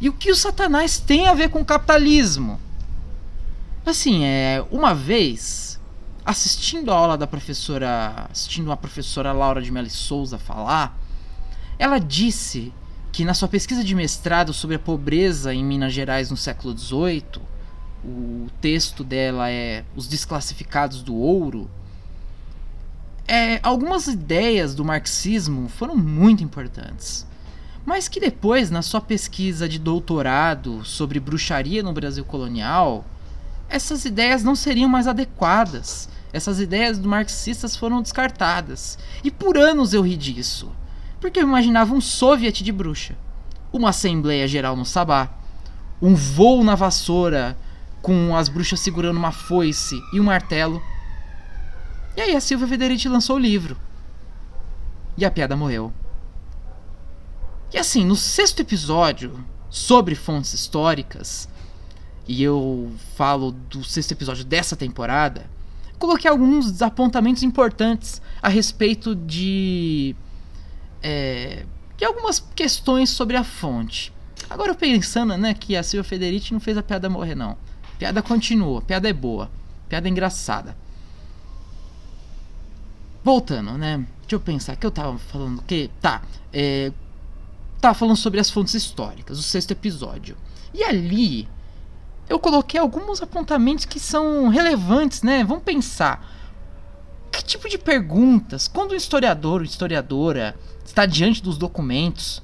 [0.00, 2.60] E o que o Satanás tem a ver com o capitalismo?
[3.84, 5.80] Assim, é, uma vez,
[6.24, 10.98] assistindo a aula da professora, assistindo a professora Laura de Mello Souza falar,
[11.78, 12.72] ela disse
[13.10, 17.40] que na sua pesquisa de mestrado sobre a pobreza em Minas Gerais no século XVIII,
[18.04, 21.68] o texto dela é Os Desclassificados do Ouro.
[23.26, 27.26] É, algumas ideias do marxismo foram muito importantes,
[27.84, 33.04] mas que depois, na sua pesquisa de doutorado sobre bruxaria no Brasil colonial,
[33.70, 36.08] essas ideias não seriam mais adequadas.
[36.32, 38.98] Essas ideias do marxistas foram descartadas.
[39.24, 40.70] E por anos eu ri disso
[41.20, 43.14] porque eu imaginava um soviet de bruxa,
[43.72, 45.30] uma assembleia geral no sabá,
[46.00, 47.56] um voo na vassoura
[48.00, 50.82] com as bruxas segurando uma foice e um martelo.
[52.16, 53.76] E aí a Silvia Federici lançou o livro.
[55.16, 55.92] E a piada morreu.
[57.72, 61.48] E assim, no sexto episódio sobre fontes históricas,
[62.26, 65.48] e eu falo do sexto episódio dessa temporada,
[65.98, 70.14] coloquei alguns desapontamentos importantes a respeito de
[71.02, 71.64] é,
[71.96, 74.12] de algumas questões sobre a fonte.
[74.48, 77.52] Agora pensando, né, que a Silvia Federici não fez a piada morrer não.
[77.52, 79.50] A piada continuou, a piada é boa,
[79.88, 80.76] piada é engraçada.
[83.22, 83.98] Voltando, né?
[84.22, 86.90] Deixa eu pensar que eu tava falando que tá, é,
[87.80, 90.36] tava falando sobre as fontes históricas, o sexto episódio.
[90.72, 91.46] E ali
[92.30, 95.42] eu coloquei alguns apontamentos que são relevantes, né?
[95.42, 96.24] Vamos pensar.
[97.32, 102.40] Que tipo de perguntas, quando o historiador ou historiadora está diante dos documentos,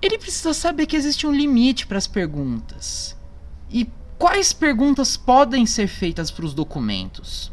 [0.00, 3.16] ele precisa saber que existe um limite para as perguntas.
[3.68, 7.50] E quais perguntas podem ser feitas para os documentos?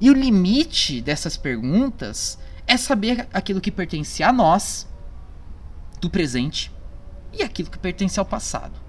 [0.00, 4.88] E o limite dessas perguntas é saber aquilo que pertence a nós,
[6.00, 6.72] do presente,
[7.34, 8.81] e aquilo que pertence ao passado.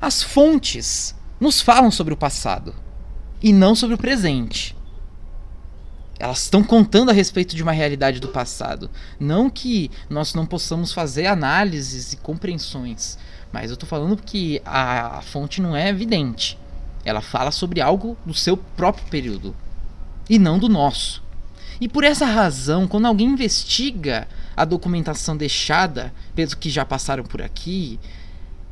[0.00, 2.74] As fontes nos falam sobre o passado
[3.42, 4.74] e não sobre o presente.
[6.18, 8.90] Elas estão contando a respeito de uma realidade do passado.
[9.18, 13.18] Não que nós não possamos fazer análises e compreensões,
[13.52, 16.58] mas eu estou falando que a, a fonte não é evidente.
[17.04, 19.54] Ela fala sobre algo do seu próprio período
[20.30, 21.22] e não do nosso.
[21.78, 27.40] E por essa razão, quando alguém investiga a documentação deixada pelos que já passaram por
[27.40, 27.98] aqui,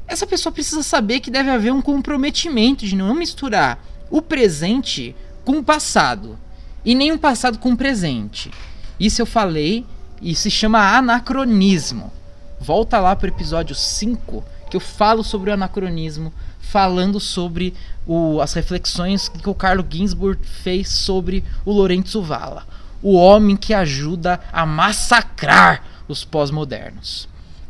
[0.08, 3.78] essa pessoa precisa saber que deve haver um comprometimento de não misturar
[4.10, 6.38] o presente com o passado
[6.84, 8.50] e nem o passado com o presente.
[8.98, 9.84] Isso eu falei
[10.22, 12.10] e se chama anacronismo.
[12.58, 17.74] Volta lá para o episódio 5 que eu falo sobre o anacronismo, falando sobre
[18.06, 22.66] o, as reflexões que o Carlo Ginzburg fez sobre o Lorenzo Valla,
[23.02, 27.28] o homem que ajuda a massacrar os pós-modernos.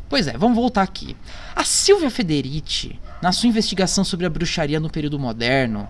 [0.09, 1.15] Pois é, vamos voltar aqui.
[1.55, 5.87] A Silvia Federici, na sua investigação sobre a bruxaria no período moderno,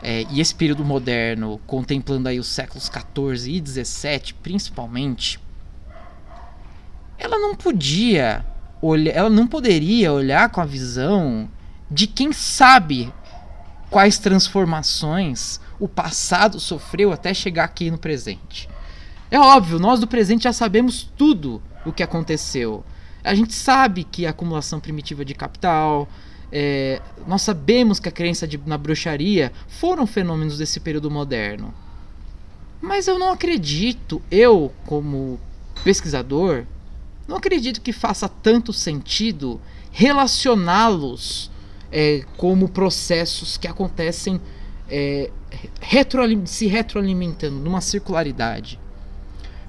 [0.00, 5.40] é, e esse período moderno contemplando aí os séculos 14 e 17 principalmente,
[7.18, 8.46] ela não podia
[8.80, 11.48] olhar, ela não poderia olhar com a visão
[11.90, 13.12] de quem sabe
[13.90, 18.68] quais transformações o passado sofreu até chegar aqui no presente.
[19.30, 22.84] É óbvio, nós do presente já sabemos tudo o que aconteceu.
[23.24, 26.08] A gente sabe que a acumulação primitiva de capital,
[26.50, 31.72] é, nós sabemos que a crença de, na bruxaria foram fenômenos desse período moderno.
[32.80, 35.38] Mas eu não acredito, eu, como
[35.84, 36.64] pesquisador,
[37.28, 39.60] não acredito que faça tanto sentido
[39.92, 41.50] relacioná-los
[41.90, 44.40] é, como processos que acontecem
[44.88, 45.30] é,
[46.44, 48.80] se retroalimentando numa circularidade.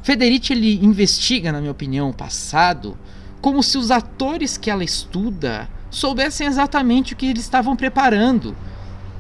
[0.01, 2.97] Federici ele investiga, na minha opinião, o passado
[3.43, 8.55] como se os atores que ela estuda soubessem exatamente o que eles estavam preparando.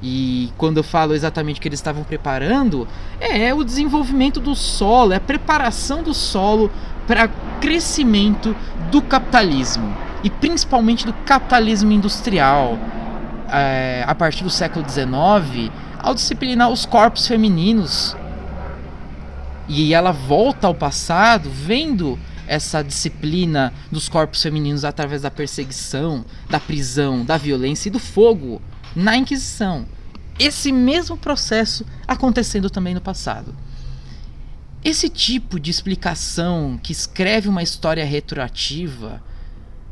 [0.01, 2.87] E quando eu falo exatamente o que eles estavam preparando,
[3.19, 6.71] é o desenvolvimento do solo, é a preparação do solo
[7.05, 7.27] para
[7.59, 8.55] crescimento
[8.89, 9.93] do capitalismo.
[10.23, 12.79] E principalmente do capitalismo industrial.
[13.49, 15.69] É, a partir do século XIX
[15.99, 18.15] ao disciplinar os corpos femininos.
[19.67, 22.17] E ela volta ao passado vendo
[22.53, 28.61] essa disciplina dos corpos femininos através da perseguição, da prisão, da violência e do fogo
[28.95, 29.87] na Inquisição.
[30.37, 33.55] Esse mesmo processo acontecendo também no passado.
[34.83, 39.23] Esse tipo de explicação que escreve uma história retroativa,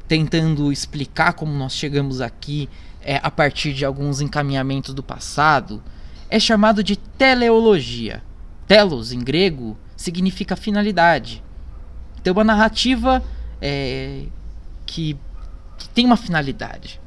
[0.07, 2.69] tentando explicar como nós chegamos aqui
[3.01, 5.81] é, a partir de alguns encaminhamentos do passado,
[6.29, 8.21] é chamado de teleologia.
[8.67, 11.43] Telos, em grego, significa finalidade.
[12.21, 13.23] Então, uma narrativa
[13.61, 14.25] é,
[14.85, 15.17] que,
[15.77, 17.01] que tem uma finalidade.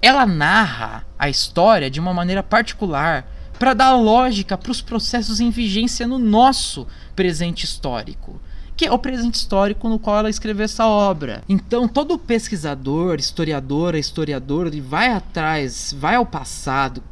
[0.00, 3.26] Ela narra a história de uma maneira particular
[3.58, 8.40] para dar lógica para os processos em vigência no nosso presente histórico,
[8.74, 11.42] que é o presente histórico no qual ela escreveu essa obra.
[11.46, 17.02] Então, todo pesquisador, historiadora, historiador, ele vai atrás, vai ao passado,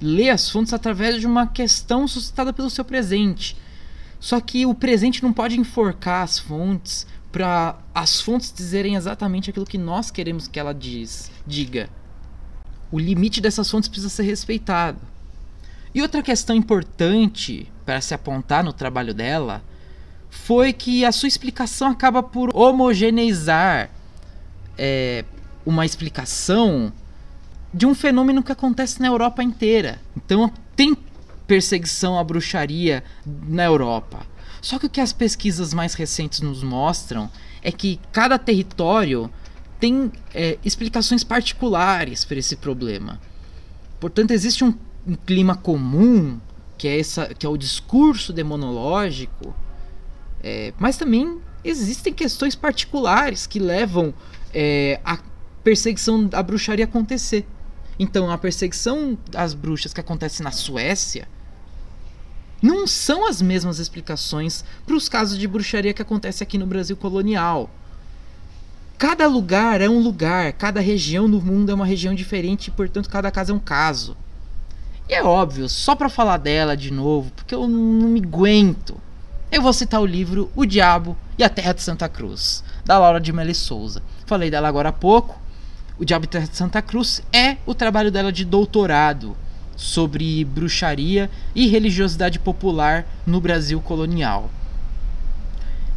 [0.00, 3.56] lê as fontes através de uma questão suscitada pelo seu presente.
[4.22, 9.66] Só que o presente não pode enforcar as fontes para as fontes dizerem exatamente aquilo
[9.66, 11.90] que nós queremos que ela diz, diga.
[12.92, 15.00] O limite dessas fontes precisa ser respeitado.
[15.92, 19.60] E outra questão importante para se apontar no trabalho dela
[20.30, 23.90] foi que a sua explicação acaba por homogeneizar
[24.78, 25.24] é,
[25.66, 26.92] uma explicação
[27.74, 30.00] de um fenômeno que acontece na Europa inteira.
[30.16, 30.96] Então tem
[31.46, 34.26] perseguição à bruxaria na Europa.
[34.60, 37.28] Só que o que as pesquisas mais recentes nos mostram
[37.62, 39.30] é que cada território
[39.80, 43.20] tem é, explicações particulares para esse problema.
[43.98, 44.72] Portanto, existe um,
[45.06, 46.38] um, clima comum
[46.78, 49.54] que é, essa, que é o discurso demonológico,
[50.40, 54.14] é, mas também existem questões particulares que levam
[54.54, 55.18] é, a
[55.64, 57.44] perseguição da bruxaria acontecer.
[57.98, 61.28] Então, a perseguição das bruxas que acontece na Suécia
[62.62, 66.96] não são as mesmas explicações para os casos de bruxaria que acontece aqui no Brasil
[66.96, 67.68] colonial.
[68.96, 73.10] Cada lugar é um lugar, cada região do mundo é uma região diferente e, portanto,
[73.10, 74.16] cada caso é um caso.
[75.08, 78.96] E é óbvio, só para falar dela de novo, porque eu não me aguento,
[79.50, 83.20] eu vou citar o livro O Diabo e a Terra de Santa Cruz, da Laura
[83.20, 84.02] de Meli Souza.
[84.24, 85.41] Falei dela agora há pouco.
[85.98, 89.36] O Diabo de Santa Cruz é o trabalho dela de doutorado
[89.76, 94.50] sobre bruxaria e religiosidade popular no Brasil colonial.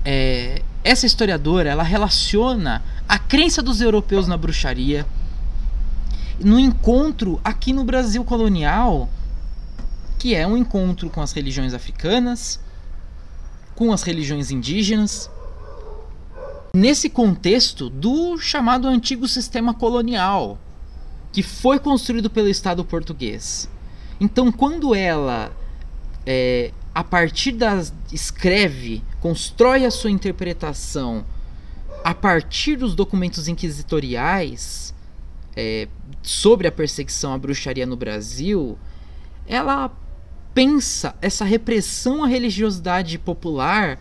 [0.03, 5.05] É, essa historiadora ela relaciona a crença dos europeus na bruxaria
[6.39, 9.09] no encontro aqui no Brasil colonial,
[10.19, 12.59] que é um encontro com as religiões africanas,
[13.75, 15.29] com as religiões indígenas,
[16.75, 20.59] nesse contexto do chamado antigo sistema colonial,
[21.31, 23.69] que foi construído pelo Estado português.
[24.19, 25.51] Então, quando ela,
[26.25, 27.93] é, a partir das.
[28.11, 31.25] escreve, constrói a sua interpretação
[32.03, 34.93] a partir dos documentos inquisitoriais
[35.55, 35.87] é,
[36.21, 38.77] sobre a perseguição à bruxaria no Brasil,
[39.47, 39.91] ela
[40.53, 43.99] pensa essa repressão à religiosidade popular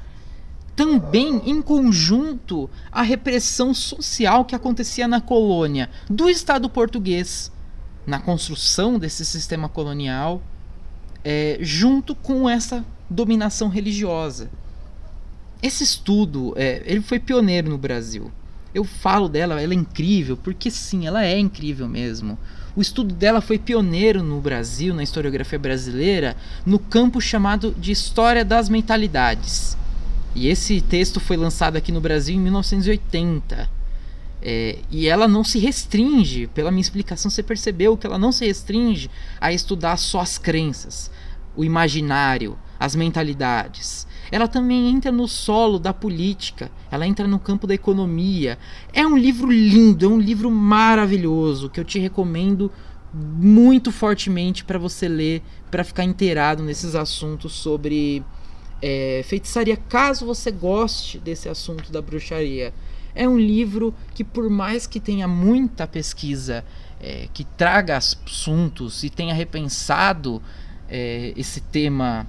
[0.76, 7.52] também em conjunto à repressão social que acontecia na colônia do Estado português
[8.06, 10.42] na construção desse sistema colonial,
[11.24, 14.50] é, junto com essa dominação religiosa.
[15.62, 18.30] Esse estudo, é, ele foi pioneiro no Brasil.
[18.74, 22.36] Eu falo dela, ela é incrível, porque sim, ela é incrível mesmo.
[22.76, 28.44] O estudo dela foi pioneiro no Brasil, na historiografia brasileira, no campo chamado de História
[28.44, 29.78] das Mentalidades.
[30.34, 33.68] E esse texto foi lançado aqui no Brasil em 1980.
[34.42, 38.44] É, e ela não se restringe, pela minha explicação, você percebeu que ela não se
[38.44, 39.10] restringe
[39.40, 41.10] a estudar só as crenças,
[41.56, 44.06] o imaginário, as mentalidades.
[44.30, 48.58] Ela também entra no solo da política, ela entra no campo da economia.
[48.92, 52.70] É um livro lindo, é um livro maravilhoso que eu te recomendo
[53.14, 58.24] muito fortemente para você ler, para ficar inteirado nesses assuntos sobre
[58.86, 62.70] é, feitiçaria, caso você goste desse assunto da bruxaria.
[63.14, 66.62] É um livro que, por mais que tenha muita pesquisa
[67.00, 70.42] é, que traga assuntos e tenha repensado
[70.86, 72.26] é, esse tema,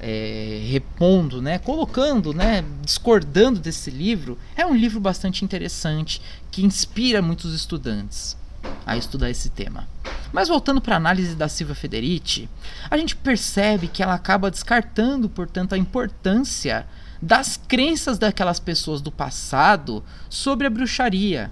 [0.00, 7.20] é, repondo, né, colocando, né, discordando desse livro, é um livro bastante interessante que inspira
[7.20, 8.39] muitos estudantes
[8.86, 9.88] a estudar esse tema.
[10.32, 12.48] Mas voltando para a análise da Silvia Federici,
[12.88, 16.86] a gente percebe que ela acaba descartando, portanto, a importância
[17.20, 21.50] das crenças daquelas pessoas do passado sobre a bruxaria.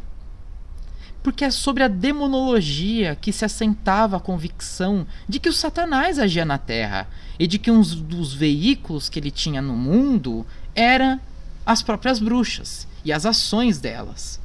[1.23, 6.45] Porque é sobre a demonologia que se assentava a convicção de que o Satanás agia
[6.45, 11.21] na Terra e de que um dos veículos que ele tinha no mundo era
[11.67, 14.41] as próprias bruxas e as ações delas.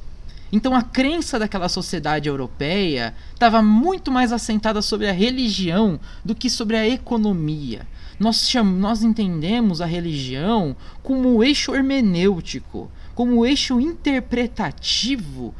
[0.54, 6.48] Então a crença daquela sociedade europeia estava muito mais assentada sobre a religião do que
[6.48, 7.84] sobre a economia,
[8.20, 15.52] nós, nós entendemos a religião como o eixo hermenêutico, como o eixo interpretativo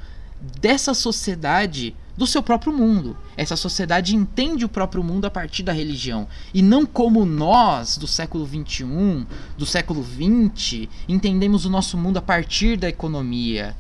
[0.61, 3.17] dessa sociedade do seu próprio mundo.
[3.37, 8.07] Essa sociedade entende o próprio mundo a partir da religião e não como nós do
[8.07, 9.27] século 21,
[9.59, 13.75] do século 20, entendemos o nosso mundo a partir da economia.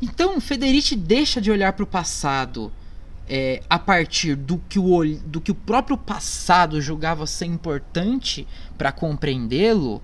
[0.00, 2.72] Então, Federici deixa de olhar para o passado
[3.28, 8.46] é, a partir do que, o, do que o próprio passado julgava ser importante
[8.76, 10.00] para compreendê-lo,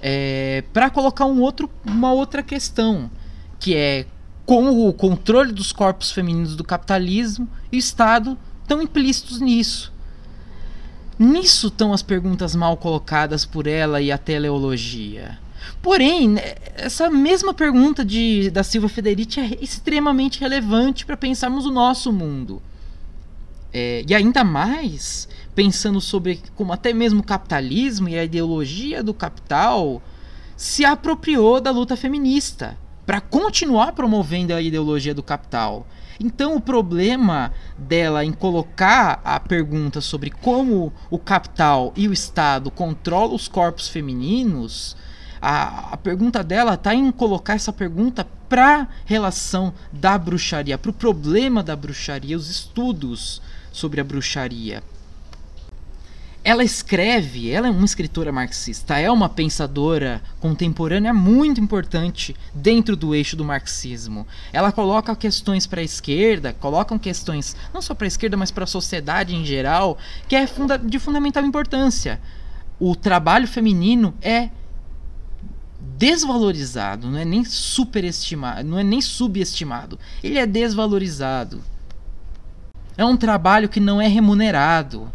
[0.00, 3.10] é, para colocar um outro, uma outra questão,
[3.60, 4.06] que é
[4.46, 9.92] como o controle dos corpos femininos do capitalismo e o Estado estão implícitos nisso.
[11.18, 15.38] Nisso estão as perguntas mal colocadas por ela e a teleologia.
[15.82, 21.70] Porém, né, essa mesma pergunta de, da Silva Federici é extremamente relevante para pensarmos o
[21.70, 22.62] nosso mundo.
[23.72, 29.12] É, e ainda mais pensando sobre como até mesmo o capitalismo e a ideologia do
[29.12, 30.00] capital
[30.56, 35.86] se apropriou da luta feminista para continuar promovendo a ideologia do capital.
[36.20, 42.70] Então, o problema dela em colocar a pergunta sobre como o capital e o Estado
[42.70, 44.96] controlam os corpos femininos
[45.40, 50.94] a, a pergunta dela está em colocar essa pergunta para relação da bruxaria, para o
[50.94, 54.82] problema da bruxaria, os estudos sobre a bruxaria.
[56.44, 63.14] ela escreve, ela é uma escritora marxista, é uma pensadora contemporânea muito importante dentro do
[63.14, 64.26] eixo do marxismo.
[64.50, 68.64] Ela coloca questões para a esquerda, colocam questões não só para a esquerda, mas para
[68.64, 70.48] a sociedade em geral, que é
[70.82, 72.18] de fundamental importância.
[72.80, 74.48] O trabalho feminino é
[75.98, 79.98] desvalorizado, não é nem superestimado, não é nem subestimado.
[80.22, 81.62] Ele é desvalorizado.
[82.96, 85.12] É um trabalho que não é remunerado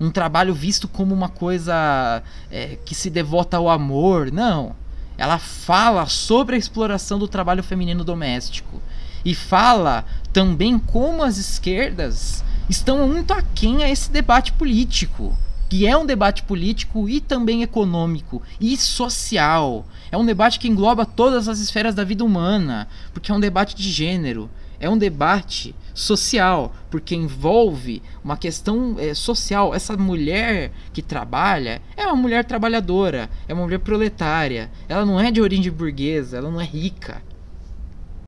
[0.00, 4.30] um trabalho visto como uma coisa é, que se devota ao amor.
[4.30, 4.74] Não.
[5.16, 8.80] Ela fala sobre a exploração do trabalho feminino doméstico.
[9.24, 15.36] E fala também como as esquerdas estão muito aquém a esse debate político.
[15.68, 19.86] Que é um debate político e também econômico e social.
[20.10, 22.88] É um debate que engloba todas as esferas da vida humana.
[23.12, 24.48] Porque é um debate de gênero.
[24.80, 29.74] É um debate social, porque envolve uma questão é, social.
[29.74, 34.70] Essa mulher que trabalha é uma mulher trabalhadora, é uma mulher proletária.
[34.88, 37.20] Ela não é de origem burguesa, ela não é rica.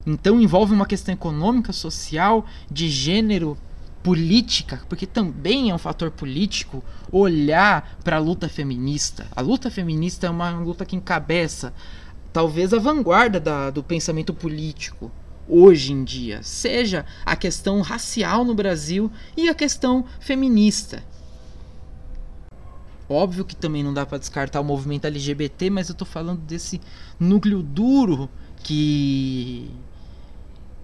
[0.05, 3.57] Então envolve uma questão econômica, social, de gênero,
[4.03, 6.83] política, porque também é um fator político
[7.13, 9.27] olhar para a luta feminista.
[9.35, 11.73] A luta feminista é uma luta que encabeça
[12.33, 15.11] talvez a vanguarda da, do pensamento político
[15.49, 21.03] hoje em dia, seja a questão racial no Brasil e a questão feminista.
[23.09, 26.81] Óbvio que também não dá para descartar o movimento LGBT, mas eu tô falando desse
[27.19, 28.31] núcleo duro
[28.63, 29.69] que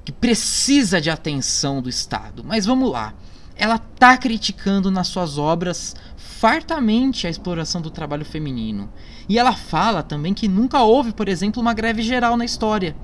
[0.07, 2.45] que precisa de atenção do Estado.
[2.45, 3.13] Mas vamos lá.
[3.57, 8.89] Ela tá criticando nas suas obras fartamente a exploração do trabalho feminino.
[9.29, 12.95] E ela fala também que nunca houve, por exemplo, uma greve geral na história.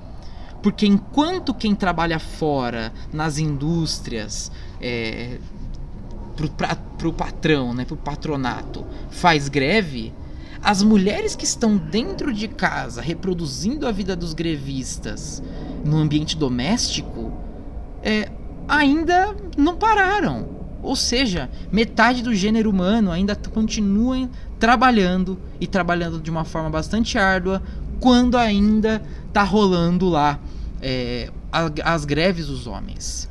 [0.61, 4.49] Porque enquanto quem trabalha fora, nas indústrias,
[4.79, 5.39] é,
[6.57, 10.13] para o patrão, né, para o patronato, faz greve,
[10.63, 15.43] as mulheres que estão dentro de casa reproduzindo a vida dos grevistas
[15.83, 17.33] no ambiente doméstico
[18.01, 18.31] é,
[18.67, 20.47] ainda não pararam.
[20.81, 27.17] Ou seja, metade do gênero humano ainda continuam trabalhando e trabalhando de uma forma bastante
[27.17, 27.61] árdua
[27.99, 29.01] quando ainda
[29.33, 30.39] tá rolando lá
[30.81, 31.29] é,
[31.83, 33.29] as greves dos homens.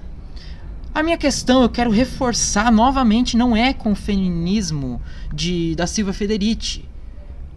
[0.95, 5.01] A minha questão, eu quero reforçar novamente, não é com o feminismo
[5.33, 6.92] de, da Silva Federici.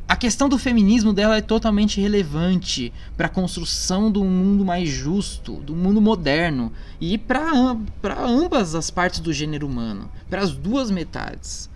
[0.08, 5.54] A questão do feminismo dela é totalmente relevante para a construção do mundo mais justo,
[5.56, 7.76] do mundo moderno e para
[8.20, 11.68] ambas as partes do gênero humano, para as duas metades.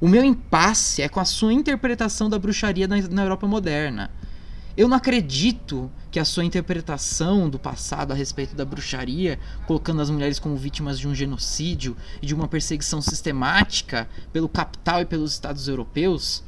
[0.00, 4.10] O meu impasse é com a sua interpretação da bruxaria na, na Europa moderna.
[4.76, 10.10] Eu não acredito que a sua interpretação do passado a respeito da bruxaria, colocando as
[10.10, 15.32] mulheres como vítimas de um genocídio e de uma perseguição sistemática pelo capital e pelos
[15.32, 16.42] estados europeus,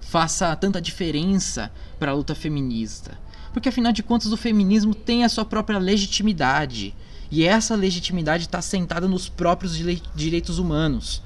[0.00, 3.18] faça tanta diferença para a luta feminista.
[3.52, 6.94] Porque afinal de contas o feminismo tem a sua própria legitimidade.
[7.30, 9.76] E essa legitimidade está assentada nos próprios
[10.14, 11.22] direitos humanos.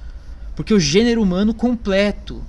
[0.54, 2.42] Porque o gênero humano completo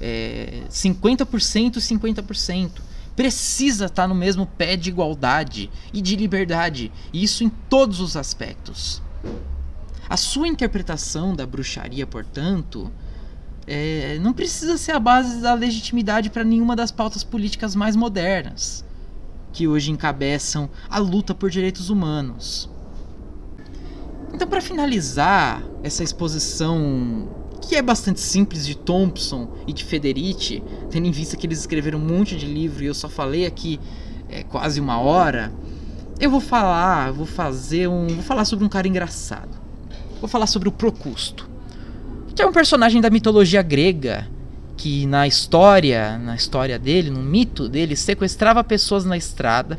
[0.00, 2.70] é 50% e 50%
[3.14, 8.16] precisa estar no mesmo pé de igualdade e de liberdade, e isso em todos os
[8.16, 9.02] aspectos.
[10.08, 12.90] A sua interpretação da bruxaria, portanto,
[13.66, 18.84] é, não precisa ser a base da legitimidade para nenhuma das pautas políticas mais modernas,
[19.52, 22.70] que hoje encabeçam a luta por direitos humanos.
[24.32, 27.28] Então, para finalizar essa exposição
[27.60, 31.98] que é bastante simples de Thompson e de Federici, tendo em vista que eles escreveram
[31.98, 33.78] um monte de livro e eu só falei aqui
[34.28, 35.52] é, quase uma hora,
[36.18, 39.58] eu vou falar, vou fazer um, vou falar sobre um cara engraçado.
[40.20, 41.49] Vou falar sobre o Procusto,
[42.34, 44.28] que é um personagem da mitologia grega
[44.76, 49.78] que na história, na história dele, no mito dele, sequestrava pessoas na estrada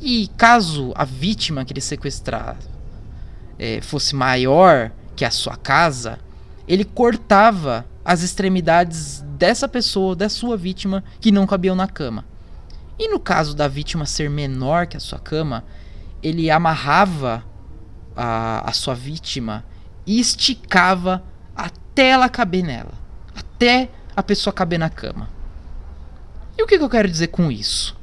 [0.00, 2.76] e caso a vítima que ele sequestrava
[3.58, 6.18] é, fosse maior que a sua casa,
[6.68, 12.24] ele cortava as extremidades dessa pessoa, da sua vítima, que não cabiam na cama.
[12.98, 15.64] E no caso da vítima ser menor que a sua cama,
[16.22, 17.44] ele amarrava
[18.14, 19.64] a, a sua vítima
[20.06, 21.22] e esticava
[21.96, 22.92] até ela caber nela,
[23.34, 25.30] até a pessoa caber na cama.
[26.58, 27.96] E o que, que eu quero dizer com isso?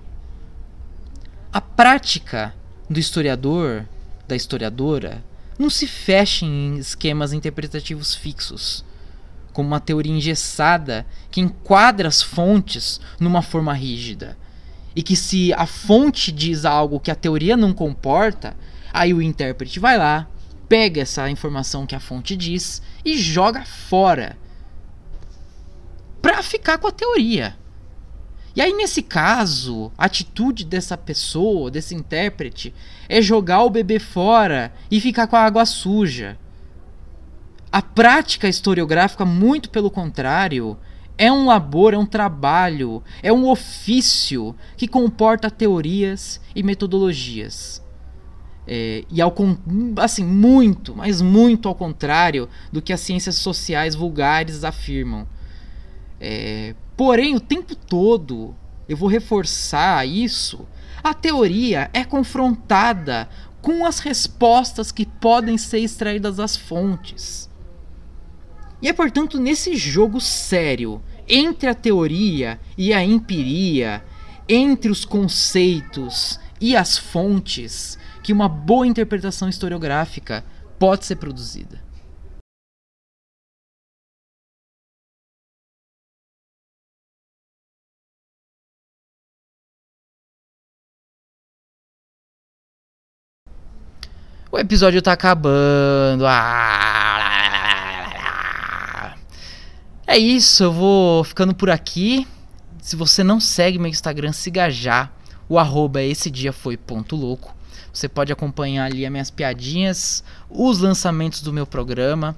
[1.52, 2.56] A prática
[2.90, 3.86] do historiador,
[4.28, 5.24] da historiadora,
[5.60, 8.84] não se fecha em esquemas interpretativos fixos,
[9.54, 14.36] como uma teoria engessada que enquadra as fontes numa forma rígida.
[14.96, 18.58] E que se a fonte diz algo que a teoria não comporta,
[18.92, 20.28] aí o intérprete vai lá,
[20.68, 24.38] pega essa informação que a fonte diz e joga fora.
[26.22, 27.58] para ficar com a teoria.
[28.56, 32.74] E aí, nesse caso, a atitude dessa pessoa, desse intérprete,
[33.10, 36.38] é jogar o bebê fora e ficar com a água suja.
[37.70, 40.78] A prática historiográfica, muito pelo contrário,
[41.18, 47.83] é um labor, é um trabalho, é um ofício que comporta teorias e metodologias.
[48.66, 49.34] É, e ao
[49.98, 55.28] assim muito, mas muito ao contrário do que as ciências sociais vulgares afirmam.
[56.20, 58.56] É, porém, o tempo todo
[58.88, 60.66] eu vou reforçar isso.
[61.04, 63.28] A teoria é confrontada
[63.62, 67.50] com as respostas que podem ser extraídas das fontes.
[68.82, 74.04] E é portanto nesse jogo sério entre a teoria e a empiria,
[74.48, 80.44] entre os conceitos e as fontes, que uma boa interpretação historiográfica
[80.80, 81.84] pode ser produzida.
[94.52, 96.26] O episódio tá acabando.
[96.28, 97.24] Ah,
[100.06, 102.28] é isso, eu vou ficando por aqui.
[102.80, 105.10] Se você não segue meu Instagram, siga já.
[105.50, 107.56] O arroba é esse dia foi ponto louco.
[107.94, 112.36] Você pode acompanhar ali as minhas piadinhas, os lançamentos do meu programa,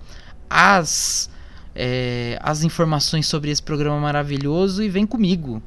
[0.49, 1.29] as,
[1.73, 5.63] é, as informações sobre esse programa maravilhoso e vem comigo.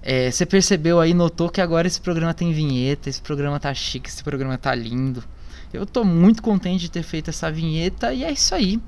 [0.00, 4.08] É, você percebeu aí, notou que agora esse programa tem vinheta, esse programa tá chique,
[4.08, 5.22] esse programa tá lindo.
[5.72, 8.80] Eu tô muito contente de ter feito essa vinheta e é isso aí.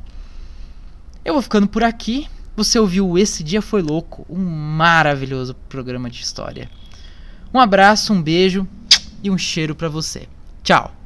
[1.24, 2.28] Eu vou ficando por aqui.
[2.56, 6.70] Você ouviu Esse Dia Foi Louco, um maravilhoso programa de história.
[7.52, 8.68] Um abraço, um beijo
[9.24, 10.28] e um cheiro para você.
[10.62, 11.03] Tchau!